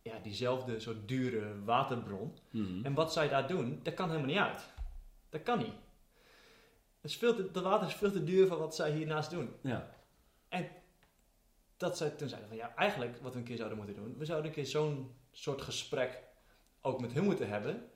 ja, 0.03 0.19
diezelfde 0.23 0.81
soort 0.81 1.09
dure 1.09 1.65
waterbron. 1.65 2.37
Mhm. 2.51 2.85
En 2.85 2.95
wat 2.95 3.13
zij 3.13 3.29
daar 3.29 3.49
doen, 3.49 3.81
dat 3.83 3.95
kan 3.95 4.09
helemaal 4.09 4.29
niet 4.29 4.39
uit. 4.39 4.69
Dat 5.29 5.43
kan 5.43 5.59
niet. 5.59 5.75
Het 7.01 7.11
is 7.11 7.17
veel 7.17 7.35
te, 7.35 7.51
dat 7.51 7.63
water 7.63 7.87
is 7.87 7.95
veel 7.95 8.13
te 8.13 8.25
duur 8.25 8.47
voor 8.47 8.59
wat 8.59 8.75
zij 8.75 8.93
hiernaast 8.93 9.31
doen. 9.31 9.55
Ja, 9.61 9.95
Dat 11.77 11.97
zij 11.97 12.11
toen 12.11 12.29
zeiden 12.29 12.49
van 12.49 12.59
ja, 12.59 12.75
eigenlijk 12.77 13.19
wat 13.23 13.33
we 13.33 13.39
een 13.39 13.45
keer 13.45 13.57
zouden 13.57 13.79
moeten 13.79 13.97
doen, 13.97 14.15
we 14.19 14.25
zouden 14.25 14.49
een 14.49 14.55
keer 14.55 14.67
zo'n 14.67 15.15
soort 15.33 15.63
gesprek 15.63 16.23
ook 16.81 17.01
met 17.01 17.13
hun 17.13 17.25
moeten 17.25 17.49
hebben, 17.49 17.89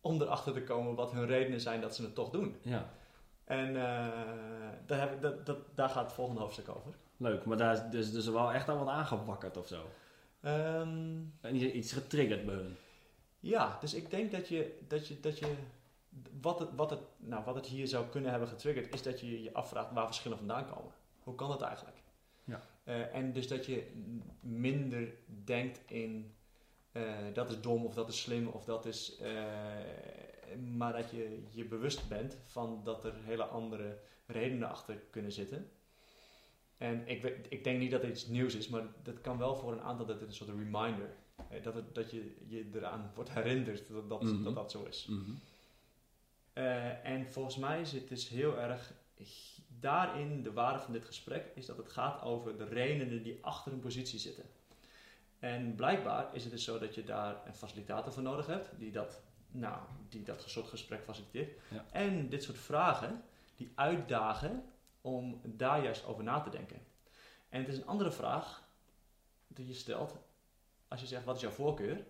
om 0.00 0.20
erachter 0.22 0.52
te 0.52 0.62
komen 0.62 0.94
wat 0.94 1.12
hun 1.12 1.26
redenen 1.26 1.60
zijn 1.60 1.80
dat 1.80 1.94
ze 1.94 2.02
het 2.02 2.14
toch 2.14 2.30
doen. 2.30 2.56
ja, 2.62 2.90
En 3.44 3.68
eh, 3.68 4.08
daar, 4.86 5.00
heb 5.00 5.12
ik, 5.12 5.22
dat, 5.22 5.46
dat, 5.46 5.58
daar 5.74 5.88
gaat 5.88 6.04
het 6.04 6.12
volgende 6.12 6.40
hoofdstuk 6.40 6.68
over. 6.68 6.94
leuk. 7.16 7.44
Maar 7.44 7.56
daar 7.56 7.74
is 7.74 7.80
dus, 7.90 8.12
dus 8.12 8.26
wel 8.28 8.52
echt 8.52 8.68
al 8.68 8.78
wat 8.78 8.88
aangewakkerd 8.88 9.56
of 9.56 9.66
zo. 9.66 9.86
Ehm, 10.40 11.20
En 11.40 11.54
iets- 11.56 11.72
iets 11.74 11.92
getriggerd 11.92 12.46
bij 12.46 12.54
hun. 12.54 12.76
ja, 13.40 13.78
dus 13.80 13.94
ik 13.94 14.10
denk 14.10 14.32
dat 14.32 14.48
je, 14.48 14.78
dat 14.88 15.08
je, 15.08 15.20
dat 15.20 15.38
je 15.38 15.54
wat, 16.40 16.58
het, 16.58 16.68
wat, 16.76 16.90
het, 16.90 17.00
nou, 17.16 17.44
wat 17.44 17.54
het 17.54 17.66
hier 17.66 17.86
zou 17.86 18.06
kunnen 18.06 18.30
hebben 18.30 18.48
getriggerd, 18.48 18.94
is 18.94 19.02
dat 19.02 19.20
je 19.20 19.42
je 19.42 19.52
afvraagt 19.54 19.92
waar 19.92 20.06
verschillen 20.06 20.38
vandaan 20.38 20.66
komen. 20.66 20.92
Hoe 21.22 21.34
kan 21.34 21.48
dat 21.48 21.62
eigenlijk? 21.62 21.96
Eh, 22.84 23.14
en 23.14 23.32
dus 23.32 23.48
dat 23.48 23.66
je 23.66 23.90
minder 24.40 25.14
denkt 25.44 25.80
in 25.90 26.34
eh, 26.92 27.18
dat 27.32 27.50
is 27.50 27.60
dom 27.60 27.84
of 27.84 27.94
dat 27.94 28.08
is 28.08 28.20
slim 28.20 28.46
of 28.48 28.64
dat 28.64 28.86
is. 28.86 29.16
eh, 29.16 29.34
maar 30.76 30.92
dat 30.92 31.10
je 31.10 31.42
je 31.50 31.64
bewust 31.64 32.08
bent 32.08 32.36
van 32.46 32.80
dat 32.84 33.04
er 33.04 33.14
hele 33.24 33.44
andere 33.44 33.98
redenen 34.26 34.68
achter 34.68 35.02
kunnen 35.10 35.32
zitten. 35.32 35.70
En 36.76 37.08
ik, 37.08 37.22
weet- 37.22 37.46
ik 37.48 37.64
denk 37.64 37.78
niet 37.78 37.90
dat 37.90 38.02
het 38.02 38.10
iets 38.10 38.26
nieuws 38.26 38.54
is, 38.54 38.68
maar 38.68 38.82
dat 39.02 39.20
kan 39.20 39.38
wel 39.38 39.56
voor 39.56 39.72
een 39.72 39.80
aantal 39.80 40.06
dat 40.06 40.20
het 40.20 40.28
een 40.28 40.34
soort 40.34 40.50
reminder. 40.50 41.14
eh, 41.50 41.62
Dat, 41.62 41.74
het, 41.74 41.94
dat 41.94 42.10
je 42.10 42.36
je 42.46 42.70
eraan 42.74 43.10
wordt 43.14 43.30
herinnerd 43.32 43.88
dat 43.88 44.08
dat, 44.08 44.22
Mhm. 44.22 44.42
dat, 44.42 44.54
dat 44.54 44.70
zo 44.70 44.84
is. 44.84 45.06
Mhm. 45.10 45.30
En 47.02 47.32
volgens 47.32 47.56
mij 47.56 47.84
zit 47.84 48.08
dus 48.08 48.28
heel 48.28 48.58
erg 48.58 48.92
daarin 49.82 50.42
de 50.42 50.52
waarde 50.52 50.80
van 50.80 50.92
dit 50.92 51.04
gesprek, 51.04 51.50
is 51.54 51.66
dat 51.66 51.76
het 51.76 51.88
gaat 51.88 52.22
over 52.22 52.58
de 52.58 52.64
redenen 52.64 53.22
die 53.22 53.38
achter 53.40 53.72
een 53.72 53.80
positie 53.80 54.18
zitten. 54.18 54.44
En 55.38 55.74
blijkbaar 55.74 56.34
is 56.34 56.42
het 56.42 56.52
dus 56.52 56.64
zo 56.64 56.78
dat 56.78 56.94
je 56.94 57.04
daar 57.04 57.46
een 57.46 57.54
facilitator 57.54 58.12
voor 58.12 58.22
nodig 58.22 58.46
hebt, 58.46 58.70
die 58.78 58.92
dat, 58.92 59.20
nou, 59.50 59.78
die 60.08 60.22
dat 60.22 60.44
soort 60.46 60.68
gesprek 60.68 61.04
faciliteert. 61.04 61.60
Ja. 61.70 61.84
En 61.92 62.28
dit 62.28 62.42
soort 62.42 62.58
vragen, 62.58 63.24
die 63.56 63.72
uitdagen 63.74 64.64
om 65.00 65.40
daar 65.44 65.82
juist 65.82 66.04
over 66.04 66.24
na 66.24 66.40
te 66.40 66.50
denken. 66.50 66.80
En 67.48 67.60
het 67.60 67.68
is 67.68 67.76
een 67.76 67.86
andere 67.86 68.10
vraag 68.10 68.62
die 69.46 69.66
je 69.66 69.74
stelt 69.74 70.16
als 70.92 71.00
je 71.00 71.06
zegt, 71.06 71.24
wat 71.24 71.36
is 71.36 71.40
jouw 71.40 71.50
voorkeur? 71.50 72.04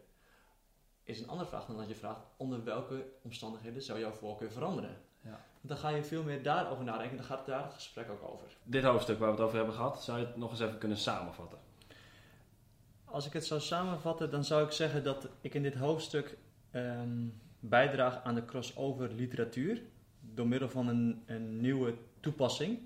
Is 1.02 1.20
een 1.20 1.28
andere 1.28 1.48
vraag 1.48 1.66
dan 1.66 1.76
dat 1.76 1.88
je 1.88 1.94
vraagt, 1.94 2.20
onder 2.36 2.64
welke 2.64 3.12
omstandigheden 3.22 3.82
zou 3.82 3.98
jouw 3.98 4.12
voorkeur 4.12 4.52
veranderen? 4.52 5.00
Ja. 5.20 5.44
Dan 5.64 5.76
ga 5.76 5.88
je 5.88 6.04
veel 6.04 6.22
meer 6.22 6.42
daarover 6.42 6.84
nadenken, 6.84 7.16
dan 7.16 7.26
gaat 7.26 7.46
daar 7.46 7.62
het 7.62 7.74
gesprek 7.74 8.10
ook 8.10 8.22
over. 8.32 8.56
Dit 8.64 8.84
hoofdstuk 8.84 9.18
waar 9.18 9.28
we 9.28 9.34
het 9.34 9.44
over 9.44 9.56
hebben 9.56 9.74
gehad, 9.74 10.02
zou 10.02 10.18
je 10.18 10.26
het 10.26 10.36
nog 10.36 10.50
eens 10.50 10.60
even 10.60 10.78
kunnen 10.78 10.98
samenvatten? 10.98 11.58
Als 13.04 13.26
ik 13.26 13.32
het 13.32 13.46
zou 13.46 13.60
samenvatten, 13.60 14.30
dan 14.30 14.44
zou 14.44 14.64
ik 14.64 14.70
zeggen 14.70 15.04
dat 15.04 15.28
ik 15.40 15.54
in 15.54 15.62
dit 15.62 15.74
hoofdstuk 15.74 16.36
ehm, 16.70 17.26
bijdraag 17.60 18.22
aan 18.24 18.34
de 18.34 18.44
crossover 18.44 19.12
literatuur 19.12 19.82
door 20.20 20.46
middel 20.46 20.68
van 20.68 20.88
een, 20.88 21.22
een 21.26 21.60
nieuwe 21.60 21.94
toepassing. 22.20 22.78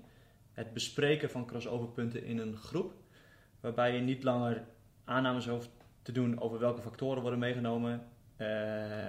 Het 0.51 0.73
bespreken 0.73 1.29
van 1.29 1.45
crossoverpunten 1.45 2.23
in 2.23 2.37
een 2.37 2.57
groep, 2.57 2.93
waarbij 3.59 3.95
je 3.95 4.01
niet 4.01 4.23
langer 4.23 4.63
aannames 5.03 5.47
hoeft 5.47 5.69
te 6.01 6.11
doen 6.11 6.39
over 6.39 6.59
welke 6.59 6.81
factoren 6.81 7.21
worden 7.21 7.39
meegenomen 7.39 8.07
eh, 8.35 9.05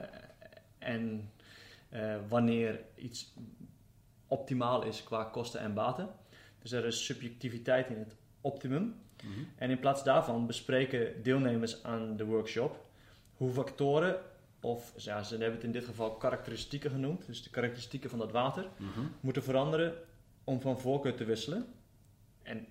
en 0.78 1.30
eh, 1.88 2.16
wanneer 2.28 2.80
iets 2.94 3.34
optimaal 4.26 4.82
is 4.84 5.04
qua 5.04 5.24
kosten 5.24 5.60
en 5.60 5.74
baten. 5.74 6.08
Dus 6.58 6.72
er 6.72 6.84
is 6.84 7.04
subjectiviteit 7.04 7.88
in 7.90 7.98
het 7.98 8.16
optimum. 8.40 8.94
Mhm. 9.24 9.40
En 9.56 9.70
in 9.70 9.78
plaats 9.78 10.04
daarvan 10.04 10.46
bespreken 10.46 11.22
deelnemers 11.22 11.82
aan 11.82 12.16
de 12.16 12.24
workshop 12.24 12.86
hoe 13.36 13.52
factoren, 13.52 14.16
of 14.60 14.92
ja, 14.96 15.22
ze 15.22 15.34
hebben 15.36 15.54
het 15.54 15.64
in 15.64 15.72
dit 15.72 15.84
geval 15.84 16.10
karakteristieken 16.16 16.90
genoemd, 16.90 17.26
dus 17.26 17.42
de 17.42 17.50
karakteristieken 17.50 18.10
van 18.10 18.18
dat 18.18 18.32
water, 18.32 18.66
Mhm. 18.76 19.00
moeten 19.20 19.42
veranderen 19.42 19.94
om 20.44 20.60
van 20.60 20.80
voorkeur 20.80 21.14
te 21.14 21.24
wisselen. 21.24 21.66
En, 22.42 22.66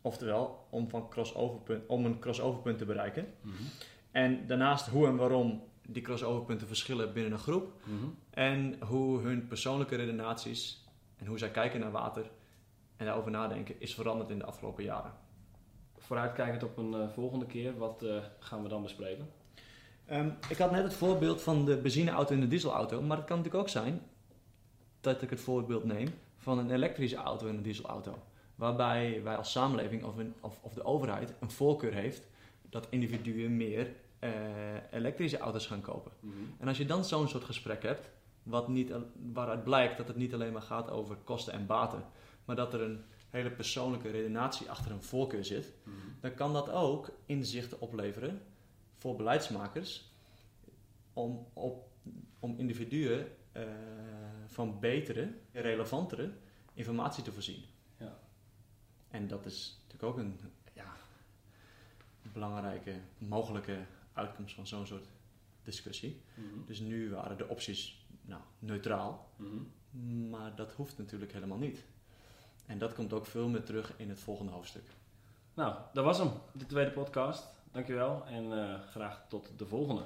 oftewel, 0.00 0.66
om, 0.70 0.88
van 0.88 1.08
crossoverpunt, 1.08 1.86
om 1.86 2.04
een 2.04 2.18
crossoverpunt 2.18 2.78
te 2.78 2.84
bereiken. 2.84 3.26
Mhm. 3.40 3.54
En 4.10 4.46
daarnaast 4.46 4.86
hoe 4.86 5.06
en 5.06 5.16
waarom 5.16 5.62
die 5.86 6.02
crossoverpunten 6.02 6.66
verschillen 6.66 7.12
binnen 7.12 7.32
een 7.32 7.38
groep. 7.38 7.72
Mhm. 7.84 8.06
En 8.30 8.76
hoe 8.82 9.20
hun 9.20 9.46
persoonlijke 9.46 9.96
redenaties 9.96 10.84
en 11.16 11.26
hoe 11.26 11.38
zij 11.38 11.50
kijken 11.50 11.80
naar 11.80 11.90
water 11.90 12.30
en 12.96 13.06
daarover 13.06 13.30
nadenken 13.30 13.80
is 13.80 13.94
veranderd 13.94 14.30
in 14.30 14.38
de 14.38 14.44
afgelopen 14.44 14.84
jaren. 14.84 15.12
Vooruitkijkend 15.96 16.62
op 16.62 16.76
een 16.76 16.94
eh, 16.94 17.08
volgende 17.08 17.46
keer, 17.46 17.78
wat 17.78 18.02
eh, 18.02 18.16
gaan 18.38 18.62
we 18.62 18.68
dan 18.68 18.82
bespreken? 18.82 19.28
Ehm, 20.06 20.30
ik 20.48 20.58
had 20.58 20.70
net 20.70 20.82
het 20.82 20.94
voorbeeld 20.94 21.42
van 21.42 21.64
de 21.64 21.76
benzineauto 21.76 22.34
en 22.34 22.40
de 22.40 22.48
dieselauto, 22.48 23.02
maar 23.02 23.16
het 23.16 23.26
kan 23.26 23.36
natuurlijk 23.36 23.64
ook 23.64 23.70
zijn 23.70 24.00
dat 25.00 25.22
ik 25.22 25.30
het 25.30 25.40
voorbeeld 25.40 25.84
neem 25.84 26.08
van 26.36 26.58
een 26.58 26.70
elektrische 26.70 27.16
auto 27.16 27.48
en 27.48 27.56
een 27.56 27.62
dieselauto. 27.62 28.18
Waarbij 28.54 29.22
wij 29.22 29.36
als 29.36 29.50
samenleving 29.50 30.04
of, 30.04 30.16
een, 30.16 30.34
of, 30.40 30.58
of 30.62 30.74
de 30.74 30.84
overheid 30.84 31.34
een 31.40 31.50
voorkeur 31.50 31.92
heeft 31.92 32.28
dat 32.68 32.86
individuen 32.90 33.56
meer 33.56 33.94
eh, 34.34 34.98
elektrische 34.98 35.38
auto's 35.38 35.66
gaan 35.66 35.80
kopen. 35.80 36.12
Mhm. 36.20 36.34
En 36.58 36.68
als 36.68 36.78
je 36.78 36.84
dan 36.84 37.04
zo'n 37.04 37.28
soort 37.28 37.44
gesprek 37.44 37.82
hebt, 37.82 38.10
wat 38.42 38.68
niet, 38.68 38.92
waaruit 39.32 39.64
blijkt 39.64 39.96
dat 39.96 40.08
het 40.08 40.16
niet 40.16 40.34
alleen 40.34 40.52
maar 40.52 40.62
gaat 40.62 40.90
over 40.90 41.16
kosten 41.16 41.52
en 41.52 41.66
baten, 41.66 42.04
maar 42.44 42.56
dat 42.56 42.74
er 42.74 42.80
een 42.80 43.04
hele 43.30 43.50
persoonlijke 43.50 44.10
redenatie 44.10 44.70
achter 44.70 44.90
een 44.92 45.02
voorkeur 45.02 45.44
zit, 45.44 45.72
Mhm. 45.82 45.96
dan 46.20 46.34
kan 46.34 46.52
dat 46.52 46.70
ook 46.70 47.10
inzichten 47.26 47.80
opleveren 47.80 48.42
voor 48.96 49.16
beleidsmakers 49.16 50.10
om, 51.12 51.46
op, 51.52 51.88
om 52.38 52.54
individuen 52.58 53.26
eh, 53.52 53.62
van 54.46 54.80
betere, 54.80 55.34
relevantere 55.52 56.30
informatie 56.74 57.22
te 57.22 57.32
voorzien. 57.32 57.64
Ja. 57.98 58.18
En 59.08 59.26
dat 59.28 59.46
is 59.46 59.80
natuurlijk 59.82 60.12
ook 60.12 60.18
een 60.24 60.40
ja, 60.72 60.92
belangrijke 62.32 62.94
mogelijke 63.18 63.78
uitkomst 64.16 64.54
van 64.54 64.66
zo'n 64.66 64.86
soort 64.86 65.06
discussie. 65.62 66.22
Mhm. 66.34 66.66
Dus 66.66 66.78
nu 66.80 67.10
waren 67.10 67.36
de 67.36 67.48
opties 67.48 68.06
nou, 68.22 68.40
neutraal, 68.58 69.30
Mhm. 69.36 70.28
maar 70.30 70.54
dat 70.56 70.72
hoeft 70.72 70.98
natuurlijk 70.98 71.32
helemaal 71.32 71.58
niet. 71.58 71.84
En 72.66 72.78
dat 72.78 72.94
komt 72.94 73.12
ook 73.12 73.26
veel 73.26 73.48
meer 73.48 73.62
terug 73.64 73.92
in 73.96 74.08
het 74.08 74.20
volgende 74.20 74.52
hoofdstuk. 74.52 74.84
Nou, 75.54 75.76
dat 75.92 76.04
was 76.04 76.18
hem, 76.18 76.30
de 76.52 76.66
tweede 76.66 76.90
podcast. 76.90 77.46
Dankjewel 77.72 78.24
en 78.26 78.52
eh, 78.52 78.80
graag 78.82 79.24
tot 79.28 79.50
de 79.56 79.66
volgende. 79.66 80.02